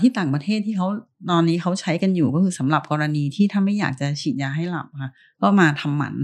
[0.00, 0.86] ที่ต่างประเทศที่เขา
[1.30, 5.10] ตอนนี้เขาใช้กันอยู่ก็คือสำหรับกรณีที่ถ้าไม่อยากจะฉีดยาให้หลับค่ะ
[5.42, 6.14] ก็มาทำหมัน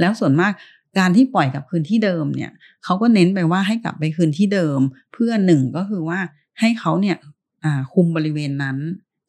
[0.00, 0.52] แล้วส่วนมาก
[0.98, 2.52] การที่ปล่อยกลับคืนที่เดิมเนี่ย
[2.84, 4.80] เขาก็เน้นไปว่าให้กลับไปคืนที่เดิม
[5.12, 6.18] เพื่อหนึ่งก็คือว่า
[6.60, 7.16] ให้เขาเนี่ย
[7.64, 8.76] อ่าคุมบริเวณนั้น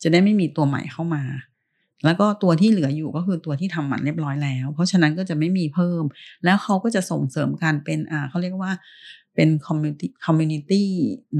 [0.01, 1.23] จะได้ไม่มีตัวใหม่เข้ามา
[2.05, 6.03] แล้วก็ตัวที่เหลืออยู่ก็คือตัวที่ทำหมันเรียบร้อยแล้ว เพราะฉะนั้นก็จะไม่มีเพิ่ม
[6.45, 8.71] แล้วเขาก็จะส่งเสริมการเป็นอ่าเขาเรียกว่า
[9.37, 10.83] เป็น community community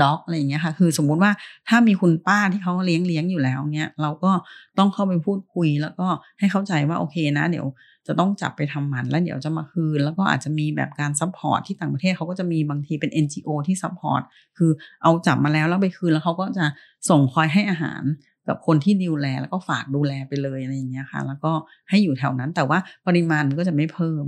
[0.02, 1.32] dog อะไรอย่างเงี้ยค่ะ คือสมมุติว่า
[1.70, 4.32] ถ้ามีคุณป้าที่เขาเลี้ยงเลี้ยงอยู่แล้วเนี้ยเราก็
[4.78, 6.08] ต้องเข้าไปพูดคุย แล้วก็
[6.40, 7.66] ให้เข้าใจว่าโอเคนะ เดี๋ยว
[8.08, 14.22] จะต้องจับไปทำหมันแล้วเดี๋ยวจะมาคืน แล้วก็อาจจะมีแบบการ support ที่ต่างประเทศเขาก็จะมีบางทีเป็น NGO ที่ support
[14.58, 14.72] คือ
[15.04, 16.66] เอาจับมาแล้วแล้วไปคืนแล้วเขาก็จะ
[17.10, 18.04] ส่งคอยให้อาหาร
[18.48, 21.52] กับคนที่ดูแลแล้วก็ฝากดูแลไปเลยอะไรอย่างเงี้ยค่ะ แล้วก็
[21.90, 24.26] ให้อยู่แถวนั้นแต่ว่าปริมาณมันก็จะไม่เพิ่ม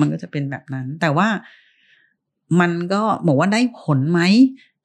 [0.00, 1.28] มันก็จะเป็นแบบนั้น แต่ว่า
[2.60, 4.20] มันก็บอกว่าได้ผลไหม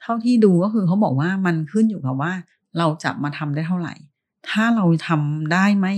[0.02, 2.32] เท่าที่ดูก็คือเขาบอกว่ามันขึ้นอยู่กับว่า
[2.78, 3.96] เราจับมาทำได้เท่าไหร่
[4.50, 5.96] ถ้าเราทำได้ไม่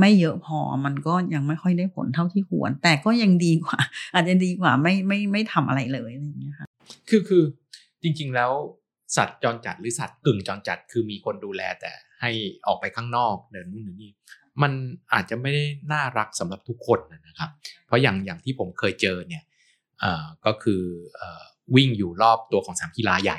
[0.00, 3.78] ไม่เยอะพอมันก็ยังไม่ค่อยได้ผลเท่าที่ควร แต่ก็ยังดีกว่า
[4.14, 6.68] อาจจะดีกว่าไม่ไม่ไม่ทำอะไรเลยอะไรอย่างเงี้ยค่ะ
[7.08, 7.42] คือคือ
[8.02, 8.52] จริง ๆ แล้ว
[9.16, 12.30] สัตว์จรจัดหรือสัตว์กึ่งจรจัดคือมีคนดูแลแต่ให้
[12.66, 14.10] ออกไปข้างนอกเดินนู่นเดินนี่
[14.62, 14.72] มัน
[15.12, 17.50] อาจจะไม่ได้น่ารักสำหรับทุกคนนะครับ
[17.86, 19.42] เพราะอย่างอย่างที่ผมเคยเจอเนี่ย
[20.46, 20.82] ก็คือ
[21.20, 21.22] อ
[21.76, 23.38] วิ่งอยู่รอบตัวของสนามกีฬาใหญ่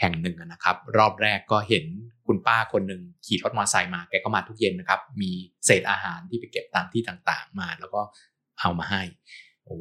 [0.00, 1.84] แห่งหนึ่งนะครับ รอบแรกก็เห็น
[2.26, 5.30] คุณป้าคนหนึ่งขี่รถมอเตอร์ไซค์มาแกก็มาทุกเย็นนะครับ มี
[5.66, 8.00] เศษอาหารที่ไปเก็บตามที่ต่างๆ มา แล้วก็
[8.60, 9.02] เอามาให้
[9.64, 9.78] โอ้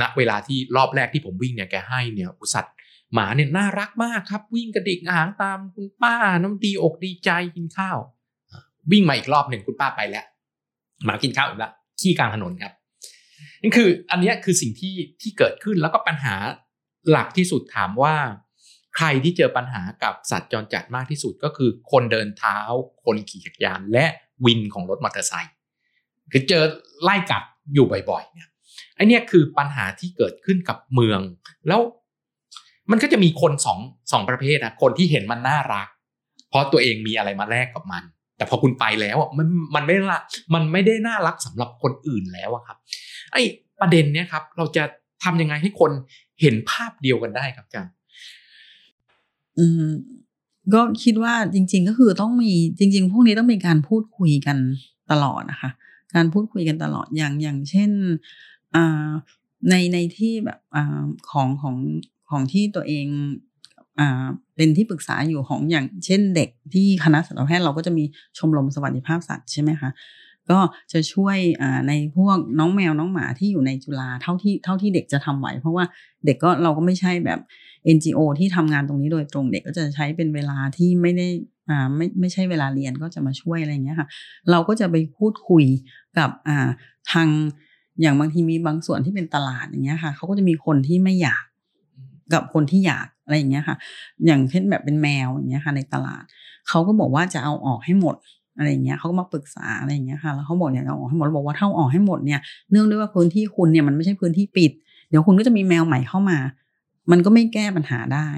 [0.00, 2.74] ณเวลาที่รอบแรกที่ผมวิ่งเนี่ยแกให้เนี่ยอุสัตว์
[3.14, 7.98] หมาเนี่ยน่ารักมากครับ วิ่งกระดิกหางตามคุณป้าน้ำดีอกดีใจกินข้าว
[8.92, 10.24] วิ่งมาอีกรอบหนึ่งคุณป้าไปแล้ว
[11.04, 12.72] หมากินข้าวอีกแล้วขี้กลางถนนครับ
[13.62, 16.34] นี่คืออันนี้คือสิ่งที่ที่เกิดขึ้นแล้วก็ปัญหา
[17.10, 18.14] หลักที่สุดถามว่า
[18.96, 22.58] ใครที่เจอปัญหากับสัตว์จรจัดมากที่สุดก็คือคนเดินเท้า
[23.04, 24.06] คนขี่จักรยาน และ
[24.44, 25.54] วินของรถมอเตอร์ไซค์
[26.32, 26.62] คือเจอ
[27.02, 27.42] ไล่กัด
[27.74, 28.48] อยู่บ่อยๆเนี่ย
[28.94, 31.20] ไอเนี้ยคือปัญหาที่เกิดขึ้นกับเมือง
[31.68, 31.80] แล้ว
[32.90, 33.80] มันก็จะมีคนสอง
[34.12, 35.88] สองประเภทอะคนที่เห็นมันน่ารัก
[36.48, 38.02] เพราะตัวเองมีอะไรมาแลกกับมัน
[38.36, 40.20] แต่พอคุณไปแล้วอะมันมันไม่ละ
[40.54, 42.78] มันไม่ได้น่ารักสำหรับคนอื่นแล้วอะครับ
[43.32, 43.42] ไอ้
[43.80, 44.84] ประเด็นเนี้ยครับ เราจะ
[45.24, 45.92] ทำยังไงให้คน
[46.40, 47.92] เห็นภาพเดียวกันได้ครับอาจารย์
[49.58, 49.88] อืม
[50.74, 54.58] ก็คิดว่าจริง ๆ ก็คือต้องมีจริง ๆ พวกนี้ต้องมีการพูดคุยกัน
[55.10, 55.70] ตลอดนะคะ
[56.14, 57.90] การพูดคุยกันตลอดอย่างอย่างเช่น
[58.74, 59.10] อ่า
[59.70, 61.76] ในในที่แบบอ่าของของ
[62.30, 63.06] ของที่ตัวเอง
[63.98, 68.04] อ่าเป็นที่ปรึกษาอยู่ของอย่างเช่นเด็กที่คณะสัตวแพทย์เราก็จะมี
[68.38, 69.90] ชมรมสวัสดิภาพสัตว์ใช่ไหมคะ
[70.50, 70.58] ก็
[70.92, 71.36] จะช่วย
[71.88, 75.84] ในพวกน้องแมวน้องหมาที่อยู่ในจุฬาเท่าที่เท่าที่เด็กจะทำไหว เพราะว่า
[76.26, 77.40] เด็กก็เราก็ไม่ใช่แบบ
[77.96, 81.28] NGO ที่ทำงานตรงนี้โดยตรงเด็กก็จะใช้เป็นเวลาที่ไม่ได้
[81.70, 84.08] อ่าไม่ไม่ใช่เวลาเรียนก็จะมาช่วยอะไรเงี้ยค่ะ
[84.50, 85.64] เราก็จะไปพูดคุย
[86.18, 86.68] กับอ่า
[87.12, 87.28] ทาง
[88.00, 91.44] อย่างบางทีมีบางส่วนที่เป็นตลาดอย่างเงี้ยค่ะเขาก็จะมีคนที่ไม่อยาก
[92.34, 93.76] กับคนที่อยากอะไรอย่างเงี้ยค่ะ
[94.26, 96.24] อย่างเช่นแบบเป็นแมวอย่างเงี้ยค่ะ ในตลาด
[96.68, 98.16] เขาก็บอกว่าจะเอาออกให้หมด
[98.56, 102.40] อะไรเงี้ยเขาก็มาปรึกษาอะไรเงี้ยค่ะแล้วเขาบอกอยากเอาออกให้หมดเราบอกว่าถ้าออกให้หมดเนี่ย
[102.70, 104.70] เนื่องด้วยว่าพื้นที่คุณเนี่ยมันไม่ใช่พื้นที่ปิด
[105.08, 106.38] เดี๋ยวคุณก็จะมีแมวใหม่เข้ามา
[107.10, 108.28] มันก็ไม่แก้ปัญหาได้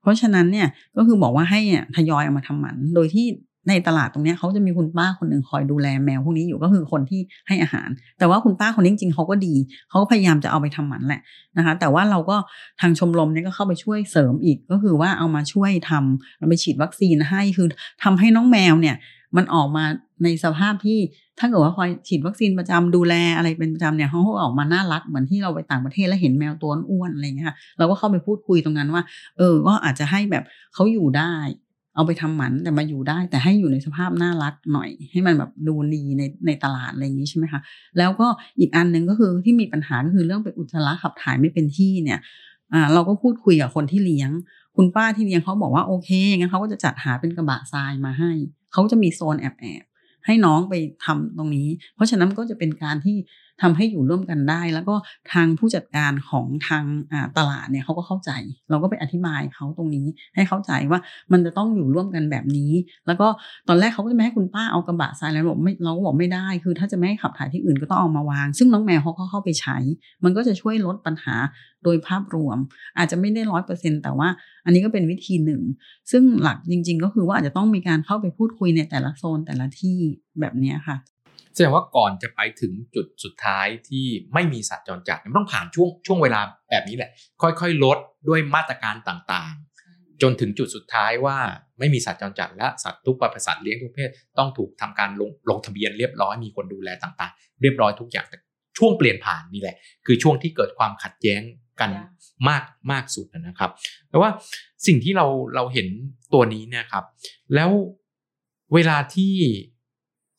[0.00, 0.66] เพราะฉะนั้นเนี่ย
[0.96, 1.60] ก็คือบอกว่าให้
[1.96, 3.26] ทยอยเอามาทำหมัน โดยที่
[3.68, 9.54] ในตลาดตรงนี้เขาจะมีคุณป้าคนหนึ่งคอยดูแลแมวพวกนี้อยู่ก็คือคนที่ให้อาหาร แต่ว่าคุณป้าคนนี้จริงๆเขาก็ดี
[9.88, 11.20] เขาก็พยายามจะเอาไปทำหมันแหละ
[11.56, 12.36] นะคะ แต่ว่าเราก็
[12.80, 17.66] ทางชมรมเนี่ยก็เข้าไปช่วยเสริมอีกก็คือว่าเอามาช่วยทำเราไปฉีดวัคซีนให้คือ
[18.02, 18.96] ทำให้น้องแมวเนี่ย
[19.36, 19.84] มันออกมา
[20.24, 20.98] ในสภาพที่
[21.38, 29.02] ถ้าเกิดว่าคอยฉีดวัคซีนประจำดูแลอะไรเป็นประจำเนี่ยเขาออกมาน่ารักเหมือนที่เราไปต่างประเทศแล้วเห็นแมวตัวอ้วนอะไรเงี้ยเราก็เข้าไปพูดคุยตรงนั้นว่า
[29.38, 31.34] เออ ก็อาจจะให้แบบเขาอยู่ได้
[31.94, 37.60] เอาไปทำหมันแต่มาอยู่ได้ แต่ให้อยู่ในสภาพน่ารักหน่อย ให้มันแบบดูดีในในตลาดอะไรอย่างนี้ใช่ไหมคะ
[37.98, 38.26] แล้วก็
[38.58, 42.18] อีกอันหนึ่งก็คือที่มีปัญหาก็คือเรื่องไปอุจจาระขับถ่ายไม่เป็นที่เนี่ย
[42.74, 44.30] อ่าเราก็พูดคุยกับคนที่เลี้ยง
[44.80, 48.32] คุณป้าที่เลี้ยงเขาบอกว่าโอเคงั้นเขาก็จะจัดหาเป็นกระบะทรายมาให้
[48.72, 49.84] เขาจะมีโซนแอบแอบ
[50.26, 50.74] ให้น้องไป
[51.04, 53.16] ทำตรงนี้ เพราะฉะนั้นก็จะเป็นการที่
[53.62, 54.94] ทำให้อยู่ร่วมกันได้ แล้วก็
[55.32, 56.84] ทางผู้จัดการของทาง
[57.36, 58.30] ตลาดเนี่ยเขาก็เข้าใจ
[58.70, 61.00] เราก็ไปอธิบายเขาตรงนี้ให้เข้าใจว่า
[61.32, 62.72] มันจะต้องอยู่ร่วมกันแบบนี้
[63.06, 63.28] แล้วก็
[63.68, 69.76] ตอนแรกเขาก็จะไม่ให้คุณป้าเอากระบะทรายแล้วบอกไม่เราก็บอกไม่ได้ คือถ้าจะไม่ให้ขับถ่ายที่อื่นก็ต้องเอามาวาง ซึ่งน้องแมวเขาก็เข้าไปใช้
[70.24, 71.34] มันก็จะช่วยลดปัญหา
[71.84, 72.58] โดยภาพรวม
[72.98, 74.28] อาจจะไม่ได้ร้อยเปอร์เซ็นแต่ว่า
[74.64, 75.62] อันนี้ก็เป็นวิธีหนึ่ง
[76.10, 79.96] ซึ่งหลักจริง ๆ ก็คือว่าอาจจะต้องมีการเข้าไปพูดคุยในแต่ละโซนแต่ละที่
[80.40, 80.96] แบบนี้ค่ะ
[81.58, 86.40] แสดงว่าก่อนจะไปถึงจุดสุดท้ายที่ไม่มีสัตว์จรจัดมันต้องผ่านช่วงช่วงเวลา
[86.70, 87.10] แบบนี้แหละ
[87.42, 87.98] ค่อยๆ ลด
[88.28, 91.36] ด้วยมาตรการต่างๆ จนถึงจุดสุดท้ายว่า
[91.78, 98.38] ไม่มีสัตว์จรจัดและสัตว์ทุกประเภทสัตว์เลี้ยงทุกเพศต้องถูกทำการลงลงทะเบียนเรียบร้อยมีคนดูแลต่างๆ เรียบร้อยทุกอย่างแต่
[98.78, 101.42] ช่วงเปลี่ยนผ่านนี่แหละ คือช่วงที่เกิดความขัดแย้ง
[101.80, 101.90] กัน
[102.48, 103.70] มากมากสุดนะครับ
[104.10, 104.30] แต่ว่า
[104.86, 105.88] สิ่งที่เราเราเห็น
[106.34, 107.04] ตัวนี้เนี่ยครับ
[107.54, 107.70] แล้ว
[108.74, 109.34] เวลาที่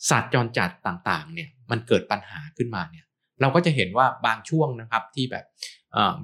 [0.10, 3.06] สัตว์จรจัดต่างๆเนี่ยมันเกิดปัญหาขึ้นมาเนี่ย
[3.42, 5.46] เราก็จะเห็นว่าบางช่วงนะครับที่แบบ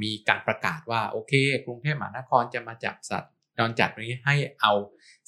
[0.02, 1.34] มีการประกาศว่าโอเค
[1.66, 4.74] กรุงเทพมหานครจะมาจับสัตว์จรจัดนี้ให้เอา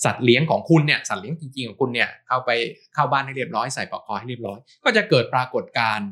[0.04, 2.52] สัตว์เลี้ยงของคุณเนี่ยสัตว์เลี้ยงจริงๆของคุณเนี่ยเข้าไป
[2.94, 6.10] เข้าบ้านให้เรียบร้อยใส่ปลอกคอให้เรียบร้อย ก็จะเกิดปรากฏการณ์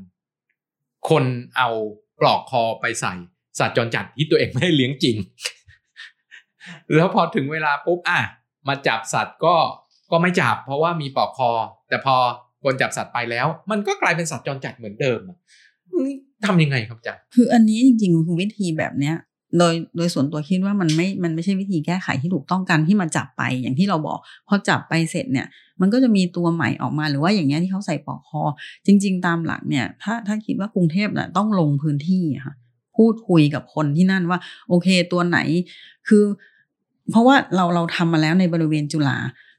[1.10, 1.24] คน
[1.58, 1.70] เอา
[2.20, 3.14] ปลอกคอไปใส่
[3.60, 5.18] สัตว์จรจัดที่ตัวเองไม่ได้เลี้ยงจริง
[6.96, 8.20] แล้วพอถึงเวลาปุ๊บอะ
[8.68, 9.56] มาจับสัตว์ก็
[10.12, 11.50] ก็ไม่จับเพราะว่ามีปลอกคอ
[11.90, 12.16] แต่พอ
[12.64, 15.20] คนจับสัตว์ไปแล้ว มันก็กลายเป็นสัตว์จรจัดเหมือนเดิม
[16.46, 19.16] ทำยังไงครับจ๊ะคืออันนี้จริงๆคือวิธีแบบเนี้ย
[19.58, 25.48] โดยโดยส่วนตัวคิดว่ามันไม่ มันไม่ใช่วิธีแก้ไขที่ถูกต้องกันที่มาจับไปอย่างที่เราบอกพอจับไปเสร็จเนี่ย
[25.82, 28.42] มันก็จะมีตัวใหม่ออกมาหรือว่าอย่างเงี้ยที่เขาใส่ปลอกคอ
[28.86, 32.54] จริง ๆ ตามหลักเนี่ย ถ้าถ้าคิดว่ากรุงเทพน่ะต้องลงพื้นที่ค่ะ
[32.98, 34.40] พูดคุยกับคนที่นั่นว่า
[34.70, 35.40] โอเคตัวไหน
[36.08, 36.24] คือ
[37.12, 39.18] เพราะว่าเราเราทำมาแล้วในบริเวณจุฬา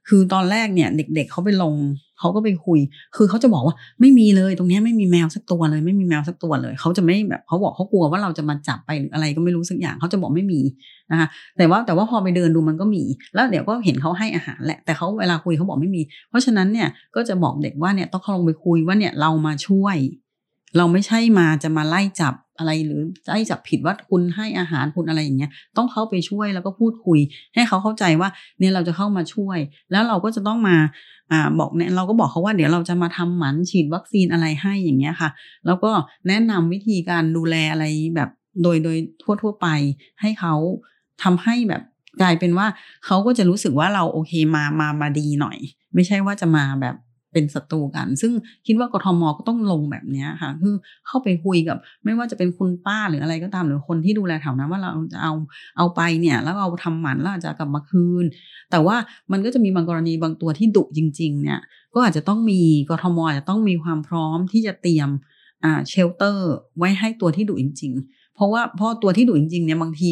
[0.09, 1.75] คือตอนแรกเนี่ยเด็ก ๆเขาไปลง
[2.19, 2.81] เขาก็ไปคุย
[3.17, 10.61] คือเขาจะบอกว่าไม่มีเลยตรงนี้ไม่มีแมวสักตัวเลย ไม่มีแมวสักตัวเลยเขาจะไม่แบบเขาบอกเขากลัวว่าเราจะมาจับไปหรืออะไรก็ไม่รู้สักอย่างเขาจะบอกไม่มี
[11.11, 13.03] นะคะแต่ว่าแต่ว่าพอไปเดินดูมันก็มี
[13.35, 19.97] แล้วเดี๋ยวก็เห็นเขาให้อาหารแหละแต่เขาเวลาคุยเขาบอกไม่มี เพราะฉะนั้นเนี่ยก็จะบอกเด็กว่าเนี่ยต้องเขาลงไปคุยว่าเนี่ยเรามาช่วย
[20.77, 27.19] เราไม่ใช่มาจะมาไล่จับอะไรหรือจะให้จับผิดว่าคุณให้อาหารคุณอะไรอย่างเงี้ย ต้องเข้าไปช่วยแล้วก็พูดคุย
[27.55, 29.59] ให้เขาเข้าใจว่าเนี่ยเราจะเข้ามาช่วย
[29.91, 30.77] แล้วเราก็จะต้องมา
[31.33, 35.31] อ่าบอกเนี่ยเราก็บอกเขาว่าเดี๋ยวเราจะมาทำหมันฉีดวัคซีนอะไรให้อย่างเงี้ยค่ะ
[35.67, 35.91] แล้วก็
[36.29, 37.85] แนะนำวิธีการดูแลอะไร
[38.17, 38.31] แบบ
[38.63, 39.67] โดยโดยทั่วทั่วไป
[40.21, 40.55] ให้เขา
[41.23, 41.83] ทำให้แบบ
[42.23, 42.67] กลายเป็นว่า
[43.07, 45.59] เขาก็จะรู้สึกว่าเราโอเคมามามาดีหน่อย
[45.95, 46.97] ไม่ใช่ว่าจะมาแบบ
[47.37, 48.33] เป็นศัตรูกัน ซึ่ง
[48.67, 50.75] คิดว่ากทมก็ต้องลงแบบนี้ค่ะ คือ
[51.07, 55.33] เข้าไปคุยกับ ไม่ว่าจะเป็นคุณป้าหรืออะไรก็ตามหรือคนที่ดูแลแถวนั้นว่าเราจะเอา
[55.77, 58.25] เอาไปเนี่ย แล้วเอาทำหมันแล้วอาจจะกลับมาคืน
[58.71, 58.97] แต่ว่า
[59.33, 61.61] มันก็จะมีบางกรณีบางตัวที่ดุจริง ๆ เนี่ย
[61.95, 62.61] ก็อาจจะต้องมี
[62.91, 65.09] กทมอาจจะต้องมีความพร้อมที่จะเตรียม
[65.65, 70.11] อ่า shelter ไว้ให้ตัวที่ดุจริง ๆ เพราะว่าเพราะตัวที่ดุจริงๆเนี่ยบางที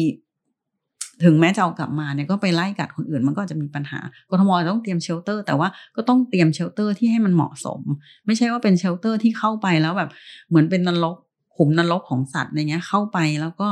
[1.23, 3.99] ถึงแม้จะเอากลับมาเนี่ยก็ไปไล่กัดคนอื่น มันก็จะมีปัญหา
[4.29, 7.81] กทมต้องเตรียม shelter แต่ว่าก็ต้องเตรียม shelter ที่ให้มันเหมาะสม
[8.25, 10.09] ไม่ใช่ว่าเป็น shelter ที่เข้าไปแล้วแบบ
[10.49, 11.15] เหมือนเป็นนรก
[11.55, 13.67] ขุมนรกของสัตว์อะไรเงี้ยเข้าไปแล้วก็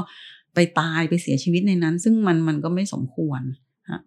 [0.56, 3.41] ไปตายไปเสียชีวิตในนั้น ซึ่งมันมันก็ไม่สมควร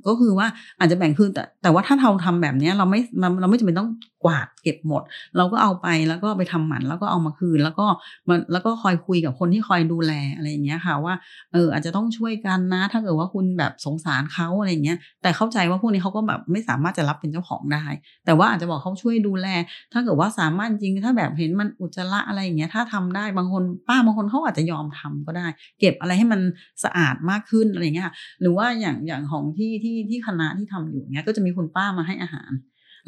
[0.07, 0.47] ก็คือว่า
[0.79, 3.01] อาจจะแบ่งคือแต่แต่ว่าถ้าเราทำแบบนี้เราไม่
[3.41, 3.91] เราไม่จำเป็นต้อง
[4.25, 5.03] กวาดเก็บหมด
[5.37, 7.87] เราก็เอาไปแล้วก็ไปทำหมันแล้วก็เอามาคืน แล้วก็
[8.29, 11.15] มันแล้วก็คอยคุยกับคนที่คอยดูแลอะไรอย่างเงี้ยค่ะว่า
[11.53, 17.85] เอออาจจะต้องช่วยกันนะ ถ้าเกิดว่าคุณแบบสงสารเขาอะไรอย่างเงี้ยแต่เข้าใจว่าพวกนี้เขาก็แบบไม่สามารถจะรับเป็นเจ้าของได้
[18.27, 19.49] แต่ว่าอาจจะบอกเขาช่วยดูแล
[19.93, 25.47] ถ้าเกิดว่าสามารถจริงถ้าแบบเห็นมันอุจจาระอะไรอย่างเงี้ยถ้าทำได้บางคนป้าบางคนเขาอาจจะยอมทำก็ได้
[25.81, 26.41] เก็บอะไรให้มัน
[26.85, 28.07] สะอาดมากขึ้นอะไรเงี้ย
[28.41, 32.51] หรือว่าอย่างอย่างของที่ที่ที่คณะที่ทำอยู่เนี้ยก็จะมีคุณป้ามาให้อาหาร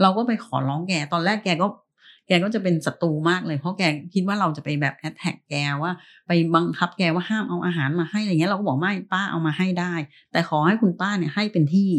[0.03, 1.67] เราก็ไปขอร้องแกตอนแรกแกก็
[2.29, 3.83] แกก็จะเป็นศัตรูมากเลย เพราะแก
[4.15, 5.93] คิดว่าเราจะไปแบบแอดแท็กแกว่า
[6.27, 9.95] ไปบังคับแกว่าห้ามเอาอาหารมาให้อะไรเงี้ยเราก็บอกไม่ป้าเอามาให้ได้
[10.33, 11.91] แต่ขอให้คุณป้าเนี่ยให้เป็นที่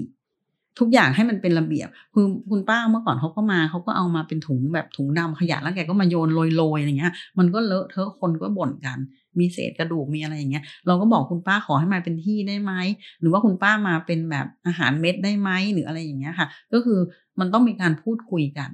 [0.79, 8.97] ทุกอย่างให้มันเป็นระเบียบ คือคุณป้าเมื่อก่อนเขาก็มาเขาก็เอามาเป็นถุงแบบถุงดำขยะแล้วแกก็มาโยนโรยๆอย่างเงี้ย มันก็เลอะเทอะคนก็บ่นกัน
[9.39, 12.73] มีเศษกระดูกมีอะไรอย่างเงี้ย เราก็บอกคุณป้าขอให้มาเป็นที่ได้ไหม
[13.21, 16.99] หรือว่าคุณป้ามาเป็นแบบอาหารเม็ดได้ไหมหรืออะไรอย่างเงี้ยค่ะ ก็คือ
[17.39, 18.71] มันต้องมีการพูดคุยกัน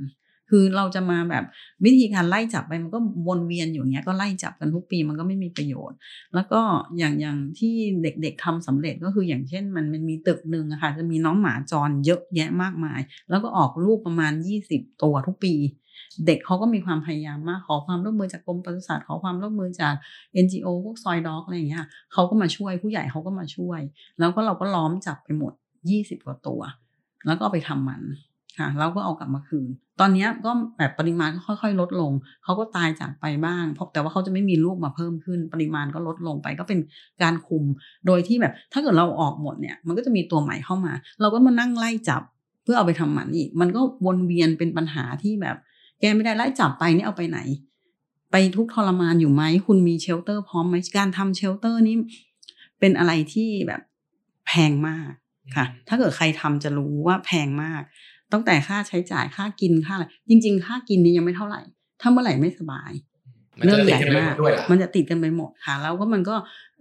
[0.49, 1.43] คือเราจะมาแบบ
[1.85, 5.97] วิธีการไล่จับไปมันก็วนเวียนอยู่อย่างเงี้ยก็ไล่จับกันทุกปีมันก็ไม่มีประโยชน์
[6.35, 6.61] แล้วก็
[6.97, 14.33] อย่างอย่างที่เด็กๆทำสำเร็จก็คืออย่างเช่น มันมันมีตึกหนึ่งอะค่ะจะมีน้องหมาจรเยอะแยะมากมาย แล้วก็ออกลูกประมาณ
[14.67, 15.55] 20 ตัวทุกปี
[16.25, 19.93] เด็กเขาก็มีความพยายามมากขอความร่วมมือจากกรมปศุสัตว์ขอความร่วมมือจาก
[20.43, 23.79] NGO พวกซอยด็อกอะไรอย่างเงี้ยเขาก็มาช่วยผู้ใหญ่เขาก็มาช่วย
[24.19, 25.53] แล้วก็เราก็ล้อมจับไปหมด
[25.89, 26.61] 20 กว่าตัว
[27.27, 28.01] แล้วก็ไปทำมัน
[28.58, 32.12] ค่ะแล้วก็เอากลับมาคืน ตอนเนี้ยก็แบบปริมาณก็ค่อย ๆ ลดลง
[32.43, 36.80] เขาก็ตายจากไปบ้าง เพราะแต่ว่าเขาจะไม่มีลูกมาเพิ่มขึ้น ปริมาณก็ลดลงไปก็เป็น
[37.24, 37.64] การคุม
[38.08, 42.22] โดยที่แบบ ถ้าเกิดเราออกหมดเนี่ย มันก็จะมีตัวใหม่เข้ามา เราก็มานั่งไล่จับ
[42.64, 45.56] เพื่อเอาไปทำหมันอีก มันก็วนเวียนเป็นปัญหาที่แบบ
[45.99, 47.39] แกไม่ได้ไล่จับไปเนี่ยเอาไปไหน
[48.32, 51.95] ไปทุกข์ทรมานอยู่ไหม คุณมี shelter พร้อมไหมการทำ shelter นี้
[52.80, 53.82] เป็นอะไรที่แบบ
[54.47, 55.12] แพงมาก
[55.56, 57.82] ค่ะ ถ้าเกิดใครทำจะรู้ว่าแพงมาก
[58.36, 61.61] ตั้งแต่ค่าใช้จ่ายค่ากินค่าอะไรจริง ๆ ค่ากินนี่ยังไม่เท่าไหร่
[62.01, 62.91] ถ้าเมื่อไหร่ไม่สบาย
[63.59, 66.36] มันจะติดกันไปหมดด้วยล่ะมันจะติดกันไปหมดค่ะ แล้วก็มันก็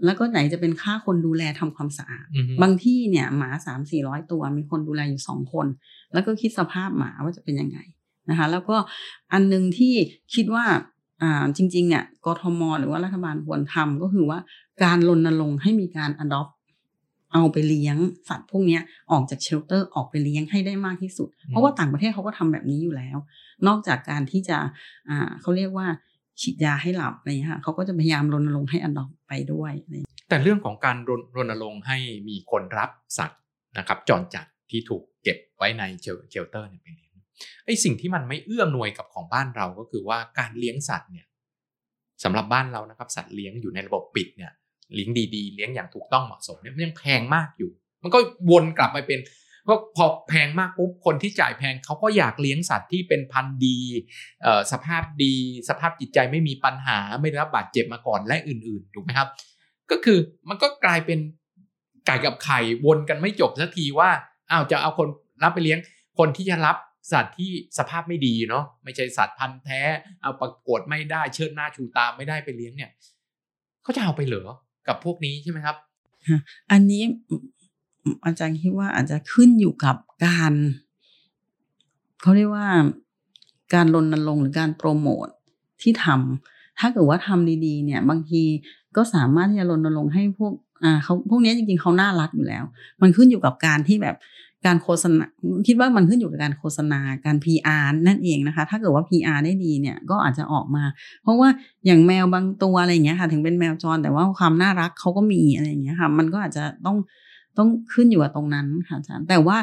[0.05, 5.67] แล้วก็ไหนจะเป็นค่าคนดูแลทำความสะอาดอือฮึบางที่เนี่ยหมาสามสี่ร้อยตัวมีคนดูแลอยู่สองคน
[6.13, 7.79] แล้วก็คิดสภาพหมาว่าจะเป็นยังไง
[8.31, 8.77] นะคะ แล้วก็
[9.33, 9.95] อันหนึ่งที่
[10.35, 10.65] คิดว่า
[11.23, 14.39] อ่าจริง ๆ เนี่ยกทม หรือว่ารัฐบาลควรทำก็คือว่า
[14.83, 16.53] การรณรงค์ให้มีการ adopt
[17.35, 17.97] เอาไปเลี้ยง
[18.29, 18.83] สัตว์พวกเนี้ย
[19.13, 23.19] ออกจาก shelter ออกไปเลี้ยงให้ได้มากที่สุด เพราะว่าต่างประเทศเขาก็ทำแบบนี้อยู่แล้ว
[23.67, 24.59] นอกจากการที่จะ
[25.09, 25.87] อ่าเขาเรียกว่า
[26.41, 33.41] ฉีดยาให้หลับอะไรอย่างเงี้ยค่ะเขาก็จะพยายามรณรงค์ให้ adopt ไปด้วยอะไรอย่างเงี้ยแต่เรื่องของการรณรณรงค์ให้มีคนรับสัตว์
[33.79, 37.15] นะครับจรจัดที่ถูกเก็บไว้ใน shel shelter เนี่ยไปเลี้ยง
[37.67, 41.27] ไอ้สิ่งที่มันไม่เอื้ออำนวยกับของบ้านเราก็คือว่าการเลี้ยงสัตว์เนี่ย
[42.25, 44.53] สำหรับบ้านเรานะครับ สัตว์เลี้ยงอยู่ในระบบปิดเนี่ย
[44.95, 47.71] เลี้ยงดีๆ เลี้ยงอย่างถูกต้องเหมาะสมเนี่ยมันยังแพงมากอยู่
[48.03, 48.19] มันก็
[48.51, 49.21] วนกลับไปเป็น
[49.69, 53.79] ก็พอแพงมากปุ๊บคนที่จ่ายแพงเขาก็อยากเลี้ยงสัตว์ที่เป็นพันธุ์ดี
[54.73, 55.35] สภาพดี
[55.69, 59.29] สภาพจิตใจไม่มีปัญหาไม่ได้รับบาดเจ็บมาก่อนและอื่นๆถูกไหมครับ
[59.91, 60.19] ก็คือ
[60.49, 61.19] มันก็กลายเป็น
[62.07, 64.11] ไก่กับไข่วนกันไม่จบสักทีว่า
[64.51, 65.09] อ้าวจะเอาคน
[65.43, 65.79] รับไปเลี้ยง
[66.19, 66.77] คนที่จะรับ
[67.13, 69.81] สัตว์ที่สภาพไม่ดีเนาะไม่ใช่สัตว์พันธุ์แท้
[70.23, 72.91] เอาประกวดไม่ได้เชิดหน้าชูตาไม่ได้ไปเลี้ยงเนี่ย
[73.83, 74.45] เขาจะเอาไปเหรอ
[74.89, 75.77] กับพวกนี้ใช่ไหมครับ
[76.71, 77.03] อันนี้
[78.27, 80.53] อาจารย์คิดว่าอาจจะขึ้นอยู่กับการ
[82.23, 82.69] เขาเรียกว่า
[83.75, 85.27] การรณรงค์หรือการโปรโมท
[85.83, 88.43] ที่ทำถ้าเกิดว่าทำดีๆ เนี่ย บางที
[88.97, 90.53] ก็สามารถที่จะรณรงค์ให้พวก
[90.85, 92.65] อ่าเขาพวกนี้จริงๆเขาน่ารักอยู่แล้ว
[93.03, 94.17] มันขึ้นอยู่กับการที่แบบ
[94.67, 95.25] การโฆษณา
[95.67, 100.85] คิดว่ามันขึ้นอยู่กับการโฆษณาการ PR นั่นเองนะคะ ถ้าเกิดว่า PR ได้ดีเนี่ยก็อาจจะออกมา
[101.23, 101.49] เพราะว่า
[101.87, 106.97] อย่างแมวบางตัวอะไรอย่างเงี้ยค่ะ ถึงเป็นแมวจรแต่ว่าความน่ารักเขาก็มีอะไรอย่างเงี้ยค่ะ มันก็อาจจะต้อง
[107.59, 109.57] ต้องขึ้นอยู่กับตรงนั้นค่ะอาจารย์แต่ว่า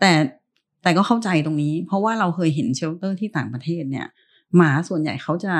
[0.00, 0.12] แต่
[0.82, 4.06] แต่ก็เข้าใจตรงนี้ เพราะว่าเราเคยเห็น shelter ที่ต่างประเทศเนี่ย
[4.56, 5.54] หมาส่วนใหญ่เขาจะ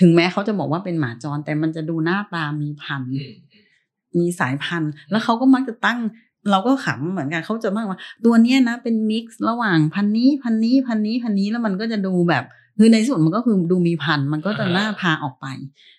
[0.00, 3.12] ถึงแม้เขาจะบอกว่าเป็นหมาจร แต่มันจะดูหน้าตามีพันธุ์
[4.18, 5.98] มีสายพันธุ์ แล้วเขาก็มักจะตั้ง
[6.50, 12.44] เราก็ขำเหมือนกันเขาจะบอกว่า ตัวเนี้ยนะเป็น mix ระหว่างพันธุ์นี้พันธุ์นี้พันธุ์นี้พันธุ์นี้แล้วมันก็จะดูแบบ
[12.78, 15.46] คือในส่วนมันก็คือดูมีพันธุ์มันก็จะน่าพาออกไป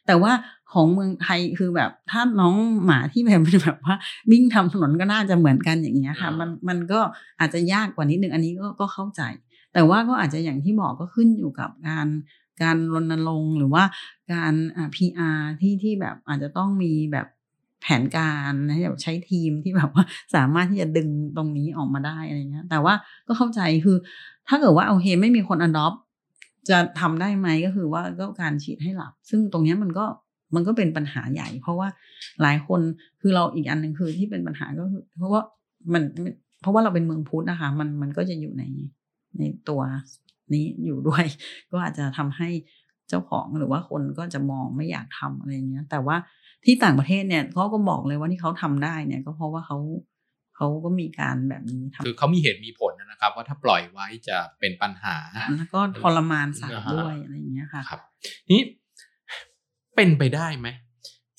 [0.07, 0.31] แต่ว่า
[0.73, 3.95] ของเมืองไทยคือแบบถ้าน้องหมาที่แบบเป็นแบบว่า
[4.31, 6.99] วิ่งทำถนนก็น่าจะเหมือนกันอย่างเงี้ยค่ะ มันมันก็
[7.39, 9.21] อาจจะยากกว่านิดนึงอันนี้ก็ก็เข้าใจ
[9.73, 12.07] แต่ว่าก็อาจจะอย่างที่บอกก็ขึ้นอยู่กับการ
[12.61, 13.83] การรณรงค์หรือว่า
[14.33, 17.27] การอ่า PR ที่ที่แบบอาจจะต้องมีแบบ
[17.89, 20.03] แผนการนะแบบใช้ทีมที่แบบว่า
[20.35, 22.93] สามารถที่จะดึงตรงนี้ออกมาได้อะไรเงี้ย แต่ว่า
[23.27, 23.97] ก็เข้าใจคือ
[24.47, 25.97] ถ้าเกิดว่าโอเคไม่มีคน adopt
[26.69, 30.05] จะทำได้ไหมก็คือว่าก็การฉีดให้หลับ ซึ่งตรงนี้มันก็
[30.55, 31.87] มันก็เป็นปัญหาใหญ่ เพราะว่า
[32.41, 32.81] หลายคน
[33.21, 35.41] คือเราอีกอันหนึ่งคือที่เป็นปัญหาก็คือ เพราะว่า
[35.93, 36.03] มัน
[36.61, 38.63] เพราะว่าเราเป็นเมืองพุทธนะคะ มันมันก็จะอยู่ใน
[39.39, 39.81] ในตัว
[40.53, 41.25] นี้อยู่ด้วย
[41.71, 42.49] ก็อาจจะทำให้
[43.09, 46.17] เจ้าของหรือว่าคนก็จะมองไม่อยากทำอะไรเงี้ย แต่ว่า
[46.65, 49.77] ที่ต่างประเทศเนี่ยเขาก็บอกเลยว่าที่เขาทำได้เนี่ย ก็เพราะว่าเขา
[50.55, 55.15] เขาก็มีการแบบนี้ทำคือเขามีเหตุมีผลนะครับ ว่าถ้าปล่อยไว้จะเป็นปัญหา
[55.57, 58.01] แล้วก็ทรมานสัตว์ด้วยอะไรอย่างเงี้ยค่ะครับ
[58.51, 58.61] นี้
[59.95, 60.67] เป็นไปได้ไหม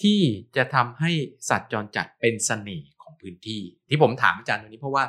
[0.03, 0.21] ที่
[0.57, 1.11] จะทำให้
[1.49, 5.05] สัตว์จรจัดเป็นเสน่ห์ของพื้นที่ ที่ผมถามอาจารย์ตรงนี้เพราะว่า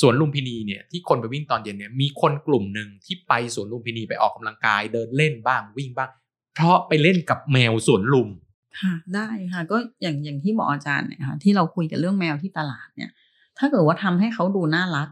[0.00, 6.10] สวนลุมพินีเนี่ยที่คนไปวิ่งตอนเย็นเนี่ยมีคนกลุ่มหนึ่งที่ไปสวนลุมพินีไปออกกำลังกาย เดินเล่นบ้างวิ่งบ้าง
[6.54, 8.49] เพราะไปเล่นกับแมวสวนลุมค่ะ
[9.14, 13.10] ได้ค่ะก็อย่างอย่างที่บอกอาจารย์เนี่ยค่ะที่เราคุยกันเรื่องแมวที่ตลาดเนี่ย
[13.58, 15.08] ถ้าเกิดว่าทำให้เขาดูน่ารัก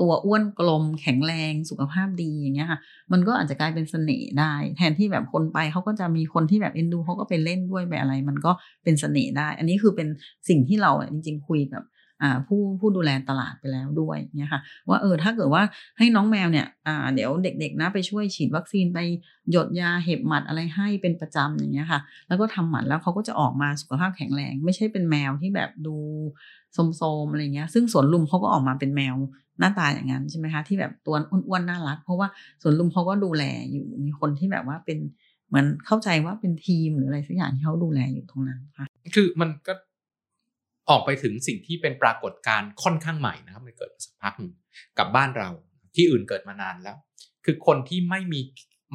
[0.00, 2.78] ตัวอ้วนกลมแข็งแรงสุขภาพดีอย่างเงี้ยค่ะ
[3.12, 8.52] มันก็อาจจะกลายเป็นเสน่ห์ได้ แทนที่แบบคนไปเขาก็จะมีคนที่แบบเอ็นดูเขาก็ไปเล่นด้วยแบบอะไร มันก็
[8.84, 10.08] เป็นเสน่ห์ได้ อันนี้คือเป็น
[10.48, 11.82] สิ่งที่เราจริง ๆ คุยกับ
[12.46, 15.62] ผู้ผู้ดูแลตลาดไปแล้วด้วยเนี่ยค่ะว่าเออถ้าเกิดว่า
[15.98, 16.66] ให้น้องแมวเนี่ย
[17.14, 18.98] เดี๋ยวเด็กๆนะไปช่วยฉีดวัคซีนไป
[19.50, 25.96] หยดยาเห็บหมัดอะไรให้เป็นประจำอย่างเงี้ยค่ะ แล้วก็ทำหมันแล้วเขาก็จะออกมาสุขภาพแข็งแรง ไม่ใช่เป็นแมวที่แบบดู
[26.96, 29.16] โสมๆอะไรเงี้ยซึ่งสวนลุมเขาก็ออกมาเป็นแมว
[29.58, 32.28] หน้าตาอย่างนั้นใช่ไหมคะที่แบบตัวอ้วนๆน่ารัก เพราะว่า
[32.62, 34.98] สวนลุมเขาก็ดูแลอยู่มีคนที่แบบว่าเป็น
[35.48, 39.72] เหมือนเข้าใจว่าเป็นทีมหรืออะไรสักอย่างที่เขาดูแลอยู่ตรงนั้นค่ะ คือมันก็
[40.90, 44.34] ออกไปถึงสิ่งที่เป็นปรากฏการณ์ค่อนข้างใหม่นะครับมันเกิดสักพัก
[44.98, 45.48] กับบ้านเรา
[45.94, 46.96] ที่อื่นเกิดมานานแล้ว
[47.44, 48.40] คือคนที่ไม่มี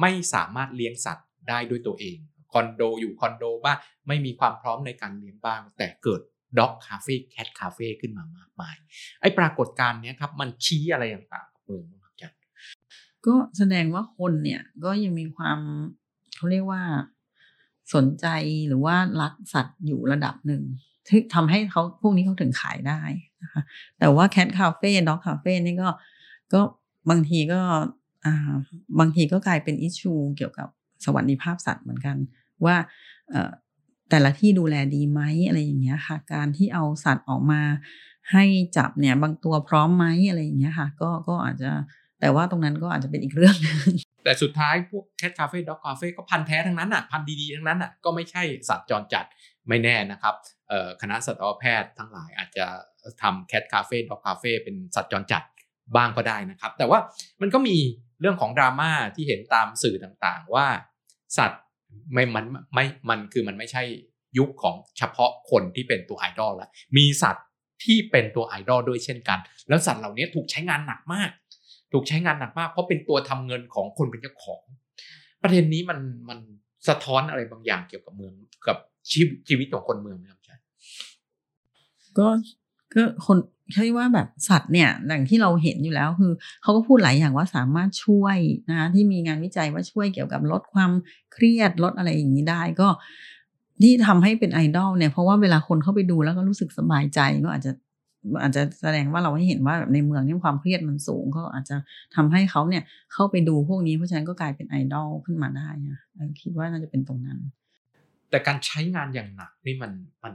[0.00, 2.16] ไม่สามารถเลี้ยงสัตว์ได้ด้วยตัวเอง
[2.52, 3.78] คอนโดอยู่คอนโดบ้าง
[4.08, 6.20] ไม่มีความพร้อมในการเลี้ยงบ้าง แต่เกิด
[6.58, 8.76] ด็อกคาเฟ่แคทคาเฟ่ขึ้นมามากมาย
[9.20, 12.38] ไอ้ปรากฏการณ์นี้ครับ มันชี้อะไรต่างๆกับเมืองบ้างครับอาจารย์
[13.26, 15.58] ก็แสดงว่าคนเนี่ยก็ยังมีความ
[16.36, 16.82] เขาเรียกว่า
[17.94, 18.26] สนใจ
[18.68, 20.62] หรือว่ารักสัตว์อยู่ระดับหนึ่ง
[21.08, 23.00] ที่ทำให้เขาพวกนี้เขาถึงขายได้
[23.42, 23.62] นะคะ
[23.98, 25.88] แต่ว่า cat cafe dog cafe นี่ก็
[26.52, 26.60] ก็
[27.10, 27.60] บางทีก็
[28.26, 28.52] อ่า
[29.00, 30.68] บางทีก็กลายเป็น issue เกี่ยวกับ
[31.04, 32.16] สวัสดิภาพสัตว์เหมือนกัน
[32.64, 32.76] ว่า
[33.30, 33.50] เอ่อ
[34.10, 37.62] แต่ละที่ดูแลดีไหมอะไรอย่างเงี้ยค่ะ การที่เอาสัตว์ออกมา
[38.32, 38.44] ให้
[38.76, 41.70] จับเนี่ยบางตัวพร้อมไหมอะไรอย่างเงี้ยค่ะ ก็ก็อาจจะ
[42.20, 43.78] แต่ว่าตรงนั้นก็อาจจะเป็นอีกเรื่องนึง
[44.24, 49.24] แต่สุดท้ายพวก cat cafe dog cafe ก็พันธุ์แท้ทั้งนั้นอะพันธุ์ดีๆทั้งนั้นอะก็ไม่ใช่สัตว์จรจัด
[49.68, 50.34] ไม่แน่นะครับ
[51.02, 52.66] คณะสัตวแพทย์ทั้งหลายอาจจะ
[53.22, 55.42] ทำ cat cafe dog cafe เป็นสัตว์จรจัด
[55.96, 56.98] บ้างก็ได้นะครับ แต่ว่า
[57.40, 57.76] มันก็มี
[58.20, 60.66] เรื่องของดราม่าที่เห็นตามสื่อต่างๆ ว่า
[61.38, 61.62] สัตว์
[62.12, 62.44] ไม่มัน
[62.74, 63.82] ไม่มันคือมันไม่ใช่
[64.38, 67.46] ยุคของเฉพาะคนที่เป็นตัวไอดอลแล้วมีสัตว์
[67.84, 69.38] ที่เป็นตัวไอดอลด้วยเช่นกัน
[69.68, 71.30] แล้วสัตว์เหล่านี้ถูกใช้งานหนักมาก
[71.92, 74.62] ถูกใช้งานหนักมาก เพราะเป็นตัวทำเงินของคนเป็นเจ้าของ
[75.42, 75.98] ประเด็นนี้มัน
[76.28, 76.38] มัน
[76.88, 78.32] สะท้อนอะไรบางอย่างเกี่ยวกับเมือง
[78.68, 78.78] กับ
[79.48, 80.40] ชีวิตของคนเมืองไหมครับ
[82.18, 82.28] ก็
[82.94, 83.38] ก็คน
[83.74, 88.38] ใช่ว่าแบบสัตว์เนี่ยอย่างที่เราเห็นอยู่แล้วคือเขาก็พูดหลายอย่างว่าสามารถช่วย
[88.70, 90.90] นะที่มีงานวิจัยว่าช่วยเกี่ยวกับลดความ
[91.32, 92.88] เครียดลดอะไรอย่างนี้ได้ก็
[93.82, 97.72] ที่ทำให้เป็นไอดอลเนี่ยเพราะว่าเวลาคนเข้าไปดูแล้วก็รู้สึกสบายใจก็อาจจะ
[98.42, 101.76] อาจจะแสดงว่าเราให้เห็นว่าแบบในเมืองนี่ความเครียดมันสูงก็อาจจะ
[102.14, 105.98] ทำให้เขาเนี่ยเข้าไปดูพวกนี้เพราะฉะนั้นก็กลายเป็นไอดอลขึ้นมาได้นะ
[106.40, 107.38] คิดว่าน่าจะเป็นตรงนั้น
[108.30, 109.92] แต่การใช้งานอย่างหนักนี่มัน
[110.22, 110.32] มัน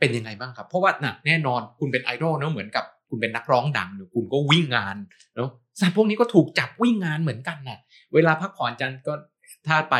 [0.00, 4.96] เป็นยังไงบ้างครับ เพราะว่าน่ะแน่นอนคุณเป็นไอดอลเนอะเหมือนกับคุณเป็นนักร้องดังหรือคุณก็วิ่งงาน
[5.36, 7.78] เนาะสัตว์พวกนี้ก็ถูกจับวิ่งงานเหมือนกันน่ะ
[8.14, 9.12] เวลาพักผ่อนจันก็
[9.66, 9.96] ถ้าไป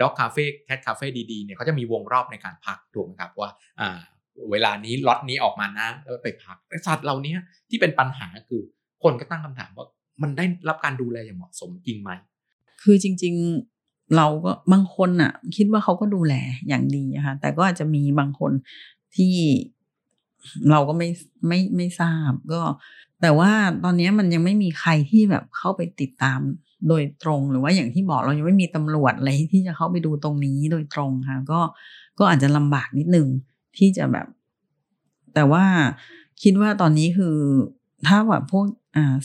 [0.00, 3.50] dog cafe cat cafe ดีๆเนี่ยเขาจะมีวงรอบในการพักถูกไหมครับว่า
[3.80, 3.98] อ่า
[4.50, 7.34] เวลานี้ล็อตนี้ออกมานะแล้วไปพักแต่สัตว์เหล่านี้
[7.70, 8.62] ที่เป็นปัญหาคือ
[9.02, 9.86] คนก็ตั้งคำถามว่า
[10.22, 12.10] มันได้รับการดูแลอย่างเหมาะสมจริงไหม
[12.82, 13.34] คือจริง
[13.74, 16.34] ๆเราก็บางคนอะ คิดว่าเขาก็ดูแล
[16.68, 18.52] อย่างดีอะคะแต่ก็อาจจะมีบางคน
[19.16, 19.34] ที่
[20.70, 21.08] เราก็ไม่
[21.46, 22.62] ไม่ไม่ทราบ ก็
[23.20, 23.50] แต่ว่า
[23.84, 26.40] ตอนนี้มันยังไม่มีใครที่แบบเข้าไปติดตาม
[26.88, 31.60] โดยตรงหรือว่าอย่างที่บอกเรายังไม่มีตำรวจอะไรที่จะเข้าไปดูตรงนี้โดยตรงค่ะ ก็
[32.18, 33.28] ก็อาจจะลำบากนิดนึง
[33.76, 34.26] ที่จะแบบ
[35.34, 35.64] แต่ว่า
[36.42, 37.36] คิดว่าตอนนี้คือ
[38.06, 38.66] ถ้าแบบพวก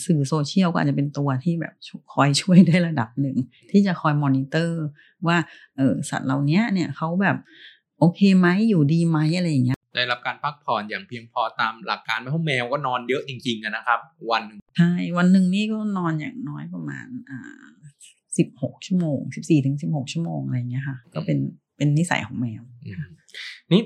[0.05, 1.73] สื่อโซเชียลก็อาจจะเป็นตัวที่แบบ
[2.13, 3.37] คอยช่วยได้ระดับหนึ่ง
[3.71, 4.81] ที่จะคอยมอนิเตอร์
[5.27, 5.37] ว่า
[5.77, 7.37] เออสัตว์เหล่านี้เนี่ยเขาแบบ
[7.99, 13.99] โอเคไหมอยู่ดีไหมอะไรอย่างเงี้ย ได้รับการพักผ่อนอย่างเพียงพอตามหลักการเพราะแมวก็นอนเยอะจริงๆอะนะครับ
[14.31, 17.65] วันหนึ่งใช่วันหนึ่งนี่ก็นอนอย่างน้อยประมาณอ่า
[18.37, 21.37] สิบหกชั่วโมงสิบสี่ถึงสิบหกชั่วโมงอะไรอย่างเงี้ยค่ะ ก็เป็น
[21.77, 23.03] เป็นนิสัยของแมวอืม
[23.71, 23.81] นี่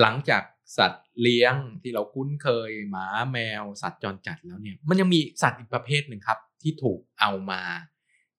[0.00, 0.42] หลังจาก
[0.78, 7.60] สัตว์เลี้ยงที่เราคุ้นเคยหมาแมว สัตว์จรจัดแล้วเนี่ย มันยังมีสัตว์อีกประเภทหนึ่งครับ ที่ถูกเอามา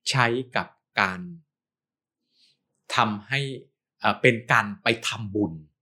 [0.09, 0.67] ใช้กับ
[0.99, 1.19] การ
[2.95, 3.39] ทำให้
[3.99, 5.72] เอ่อเป็นการไปทำบุญอะ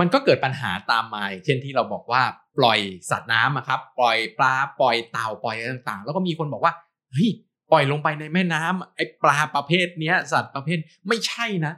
[0.00, 2.22] มันก็เกิดปัญหาตามมาเช่นที่เราบอกว่า
[2.58, 2.78] ปล่อย
[3.10, 6.72] สัตว์น้ำครับปล่อยปลาปล่อยเต่าปล่อยอะไรต่างๆ แล้วก็มีคนบอกว่า
[7.12, 7.30] เฮ้ย
[7.70, 10.78] ปล่อยลงไปในแม่น้ำไอ้ปลาประเภทเนี้ย สัตว์ประเภท
[11.08, 11.74] ไม่ใช่นะ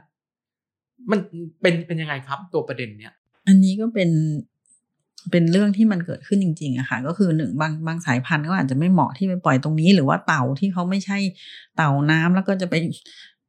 [1.11, 1.19] มัน
[1.61, 3.13] เป็นเป็นยังไงครับตัวประเด็นเนี้ย
[3.47, 4.09] อันนี้ก็เป็น
[5.31, 11.17] เป็นเรื่องที่มันเกิดขึ้นจริงๆอะค่ะ ก็คือหนึ่งบางบางสายพันธุ์ก็อาจจะไม่เหมาะที่ไปปล่อยตรงนี้ หรือว่าเต่าที่เขาไม่ใช่
[11.75, 12.75] เต่าน้ำแล้วก็จะไป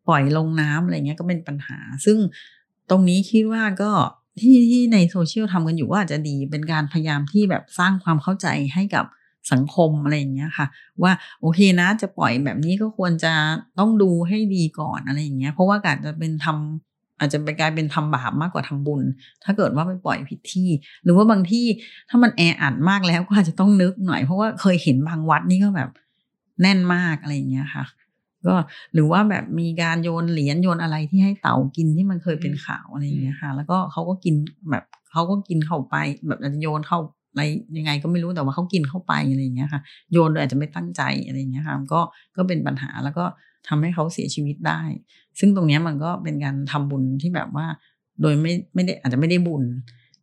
[0.09, 2.19] ปล่อยลงน้ำอะไรเงี้ยก็เป็นปัญหา ซึ่ง
[2.91, 3.91] ตรงนี้คิดว่าก็
[4.41, 9.05] ที่ที่ในโซเชียลทำกันอยู่ว่าอาจจะดีเป็นการพยายามที่แบบสร้างความเข้าใจให้กับ
[9.53, 10.67] สังคมอะไรอย่างเงี้ยค่ะ
[11.03, 13.33] ว่าโอเคนะจะปล่อยแบบนี้ก็ควรจะ
[13.79, 19.03] ต้องดูให้ดีก่อนอะไรอย่างเงี้ยเพราะว่าอาจจะเป็นทำอาจจะเป็นกลายเป็นทำบาปมากกว่าทำบุญ
[19.45, 20.69] ถ้าเกิดว่าไปปล่อยผิดที่
[21.05, 21.67] หรือว่าบางที่
[22.09, 25.91] ถ้ามันแออัดมากแล้วก็อาจจะต้องนึกหน่อยเพราะว่าเคยเห็นบางวัดนี่ก็แบบ
[26.63, 27.85] แน่นมากอะไรอย่างเงี้ยค่ะ
[28.47, 28.55] ก็
[28.95, 34.35] หรือว่าแบบมีการโยนเหรียญโยนอะไรที่ให้เต่ากินที่มันเคยเป็นข่าวอะไรอย่างเงี้ยค่ะ แล้วก็เขาก็กิน
[34.71, 35.95] แบบเขาก็กินเข้าไป
[36.29, 36.99] แบบอาจจะโยนเข้า
[37.33, 37.43] อะไร
[37.77, 39.81] ยังไงก็ไม่รู้แต่ว่าเขากินเข้าไปอะไรอย่างเงี้ยค่ะ
[40.13, 42.01] โยนโดยอาจจะไม่ตั้งใจอะไรอย่างเงี้ยค่ะก็
[42.37, 43.25] ก็เป็นปัญหาแล้วก็
[43.69, 44.81] ทำให้เขาเสียชีวิตได้
[45.39, 47.67] ซึ่งตรงเนี้ยมันก็เป็นการทำบุญที่แบบว่า
[48.23, 49.65] โดยไม่ไม่ได้อาจจะไม่ได้บุญ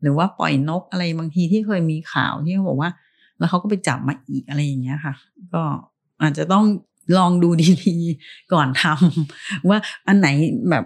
[0.01, 2.89] หรือว่าปล่อยนกอะไรบางทีที่เคยมีข่าวที่เขาบอกว่า
[3.39, 5.13] แล้วเขาก็ไปจับมาอีกอะไรอย่างเงี้ยค่ะ
[5.53, 5.61] ก็
[6.21, 6.65] อาจจะต้อง
[7.17, 7.49] ลองดู
[7.85, 10.27] ดีๆ ก่อนทำว่าอันไหน
[10.69, 10.85] แบบ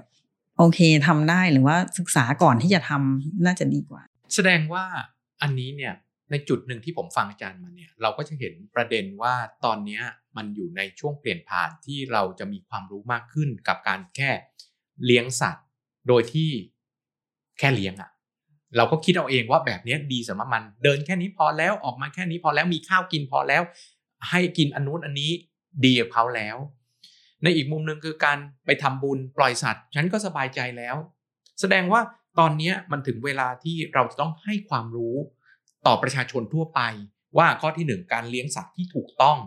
[0.57, 4.01] โอเคทำได้หรือว่าศึกษาก่อนที่จะทำน่าจะดีกว่า
[4.36, 4.86] แสดงว่า
[5.41, 5.93] อันนี้เนี่ย
[6.32, 10.01] ในจุดหนึ่งที่ผมฟังอาจารย์มาเนี่ยเราก็จะเห็นประเด็นว่าตอนนี้
[10.38, 14.32] มันอยู่ในช่วงเปลี่ยนผ่านที่เราจะมีความรู้มากขึ้นกับการแค่
[15.05, 15.65] เลี้ยงสัตว์
[16.07, 16.51] โดยที่
[17.59, 18.11] แค่เลี้ยงอะ่ะ
[18.78, 23.61] เราก็คิดเอาเองว่าแบบนี้ดีสำหรับมันเดินแค่นี้พอแล้วออกมาแค่นี้พอแล้วมีข้าวกินพอแล้ว
[24.30, 25.32] ให้กินอันนู้นอันนี้
[25.86, 26.57] ดีกับเขาแล้ว
[27.43, 30.95] ในอีกมุมหนึ่งคือการไปทำบุญปล่อยสัตว์ ฉันก็สบายใจแล้ว
[31.59, 32.01] แสดงว่า
[32.39, 35.15] ตอนนี้มันถึงเวลาที่เราจะต้องให้ความรู้
[35.88, 36.82] ต่อประชาชนทั่วไป
[37.38, 39.38] ว่าข้อที่หนึ่งการเลี้ยงสัตว์ที่ถูกต้อง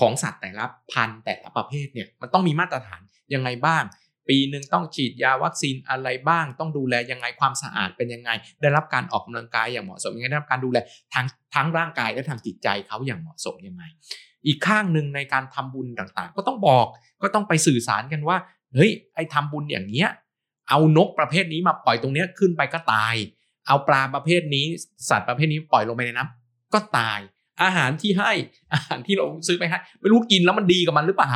[0.00, 3.00] ของสัตว์แต่ละพันธุ์แต่ละประเภทเนี่ยมันต้องมีมาตรฐาน
[3.34, 3.84] ยังไงบ้าง
[4.28, 8.30] ปีหนึ่งต้องฉีดยาวัคซีนอะไรบ้าง ต้องดูแลยังไงความสะอาดเป็นยังไง
[8.60, 10.78] ได้รับการออกกำลังกายอย่างเหมาะสมยังไงได้รับการดูแล
[11.14, 13.84] ทางทั้งร่างกายและทางจิตใจเขาอย่างเหมาะสมยังไง
[14.46, 16.86] อีกข้างหนึ่งในการทำบุญต่างๆ ก็ต้องบอก
[17.22, 18.36] ก็ต้องไปสื่อสารกันว่า
[18.74, 20.08] เฮ้ยไอ้ทำบุญอย่างเนี้ย
[20.68, 23.14] เอานกประเภทนี้มาปล่อยตรงเนี้ยขึ้นไปก็ตาย
[23.66, 24.66] เอาปลาประเภทนี้
[25.08, 27.18] สัตว์ประเภทนี้ปล่อยลงไปในน้ำก็ตาย
[27.62, 28.32] อาหารที่ให้
[28.72, 31.32] อาหารที่เราซื้อไปให้ไม่รู้กินแล้วมันดีกับมันหรือเปล่า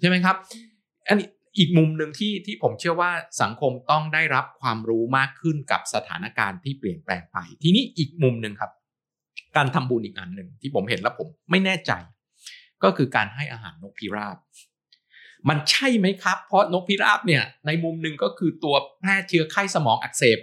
[0.00, 0.36] ใช่ไหมครับ
[1.08, 1.28] อันนี้
[1.58, 3.10] อีกมุมหนึ่งที่ที่ผมเชื่อว่า
[3.42, 8.70] สังคมต้องได้รับความรู้มากขึ้นกับสถานการณ์ที่เปลี่ยนแปลงไป ทีนี้อีกมุมหนึ่งครับ
[9.56, 11.92] การทำบุญอีกอันหนึ่งที่ผมเห็นแล้วผมไม่แน่ใจ
[12.84, 14.36] ก็คือการให้อาหารนกพิราบ
[15.48, 20.38] มันใช่ไหมครับ เพราะนกพิราบเนี่ย ในมุมหนึ่งก็คือตัวแพร่เชื้อไข้สมองอักเสบ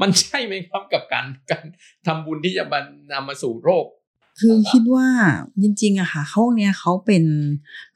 [0.00, 1.64] มันใช่ไหมครับกับการการ
[2.06, 3.86] ทำบุญที่จะบรรนำมาสู่โรค
[4.40, 5.06] คือคิดว่า
[5.62, 7.24] จริงๆอะค่ะเขาเนี้ยเขาเป็น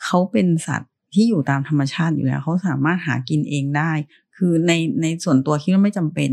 [0.05, 3.93] เขาเป็นสัตว์ที่อยู่ตามธรรมชาติอยู่แล้วเขาสามารถหากินเองได้
[4.37, 6.31] คือในในส่วนตัวคิดว่าไม่จำเป็น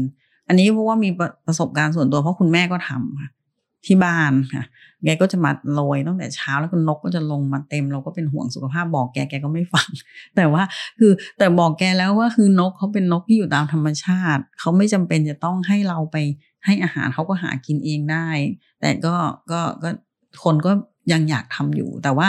[0.47, 3.29] อันนี้เพราะว่ามีประประสบการณ์ส่วนตัวเพราะคุณแม่ก็ทำค่ะ
[3.85, 4.63] ที่บ้านค่ะ
[5.05, 9.89] แกก็จะมาโรยตั้งแต่เช้าแล้วก็นกก็จะลงมาเต็มเราก็เป็นห่วงสุขภาพบอกแกแกก็ไม่ฟัง
[10.35, 10.63] แต่ว่า
[10.99, 16.17] คือแต่บอกแกแล้วว่าคือนกเขาเป็นนกที่อยู่ตามธรรมชาติ เขาไม่จำเป็นจะต้องให้เราไป
[16.65, 18.27] ให้อาหารเขาก็หากินเองได้
[18.81, 19.15] แต่ก็
[19.51, 19.89] ก็ก็
[20.43, 20.71] คนก็
[21.11, 22.27] ยังอยากทำอยู่ แต่ว่า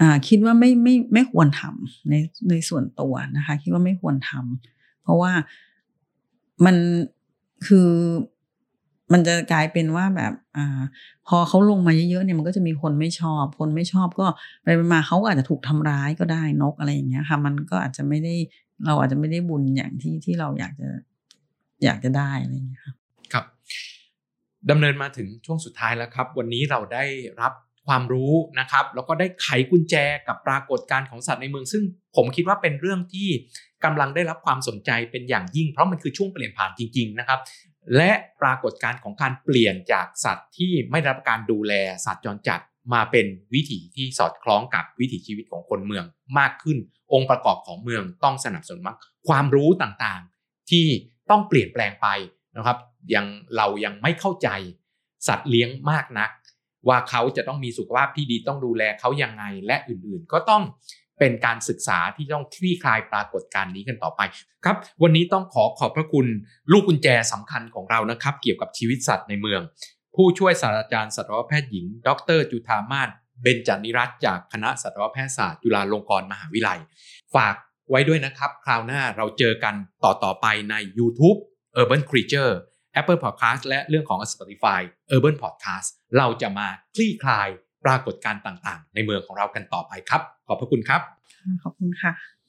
[0.00, 2.14] อ่าคิดว่าไม่ไม่ไม่ควรทำใน
[2.50, 5.32] ในส่วนตัวนะคะ คิดว่าไม่ควรทำเพราะว่า
[6.64, 6.76] มัน
[7.66, 7.90] คือ
[9.12, 10.80] มันจะกลายเป็นว่าแบบอ่า
[11.28, 14.26] พอเขาลงมาเยอะๆเนี่ยมันก็จะมีคนไม่ชอบ คนไม่ชอบก็
[14.64, 18.34] ไปมาเขาอาจจะถูกทำร้ายก็ได้นกอะไรอย่างเงี้ยค่ะ มันก็อาจจะไม่ได้
[18.86, 20.90] เราอาจจะไม่ได้บุญอย่างที่ที่เราอยากจะ
[21.84, 22.94] อยากจะได้อะไรอย่างเงี้ยค่ะ
[23.32, 23.44] ครับ
[24.70, 27.04] ดำเนินมาถึงช่วงสุดท้ายแล้วครับ วันนี้เราได้
[27.40, 27.52] รับ
[27.86, 29.94] ความรู้นะครับ แล้วก็ได้ไขกุญแจ
[30.28, 31.82] กับปรากฏการณ์ของสัตว์ในเมือง ซึ่ง
[32.16, 33.28] ผมคิดว่าเป็นเรื่องที่
[33.84, 37.38] กำลังได้รับความสนใจเป็นอย่างยิ่ง เพราะมันคือช่วงเปลี่ยนผ่านจริง ๆ นะครับ
[37.96, 38.10] และ
[38.40, 41.72] ปรากฏการณ์ของการเปลี่ยนจากสัตว์ที่ไม่รับการดูแล
[42.06, 42.60] สัตว์จรจัด
[42.94, 46.04] มาเป็นวิถีที่สอดคล้องกับวิถีชีวิตของคนเมือง
[46.38, 46.78] มากขึ้น
[47.12, 48.96] องค์ประกอบของเมืองต้องสนับสนุนมาก
[49.28, 50.86] ความรู้ต่างๆ ที่
[51.30, 52.08] ต้องเปลี่ยนแปลงไป
[52.56, 52.78] นะครับ
[53.14, 53.26] ยัง
[53.56, 54.48] เรายังไม่เข้าใจ
[55.28, 56.30] สัตว์เลี้ยงมากนัก
[56.88, 60.62] ว่าเขาจะต้องมีสุขภาพที่ดีต้องดูแลเขายังไงและอื่นๆ ก็ต้อง
[61.20, 64.20] เป็นการศึกษาที่ต้องคลี่คลายปรากฏการณ์นี้กันต่อไป
[64.64, 66.26] ครับ วันนี้ต้องขอขอบพระคุณ
[66.72, 69.60] ลูกกุญแจสำคัญของเรานะครับ เกี่ยวกับชีวิตสัตว์ในเมือง
[70.16, 72.08] ผู้ช่วยศาสตราจารย์สัตวแพทย์หญิง ด
[72.38, 73.08] ร จุธามาศ
[73.42, 76.78] เบญจนิรัตจากคณะสัตวแพทยศาสตร์จุฬาลงกรณ์มหาวิทยาลัย
[77.34, 77.54] ฝาก
[77.90, 81.38] ไว้ด้วยนะครับ คราวหน้าเราเจอกันต่อต่อไปใน YouTube
[81.80, 82.52] Urban Creature
[83.00, 84.80] Apple Podcast และเรื่องของ Spotify
[85.14, 87.48] Urban Podcast เราจะมาคลี่คลาย
[87.84, 91.00] ปรากฏการณ์ต่างๆ ในเมืองของเรากันต่อไปครับ ขอบพระคุณครับ
[91.62, 92.39] ขอบคุณค่ะ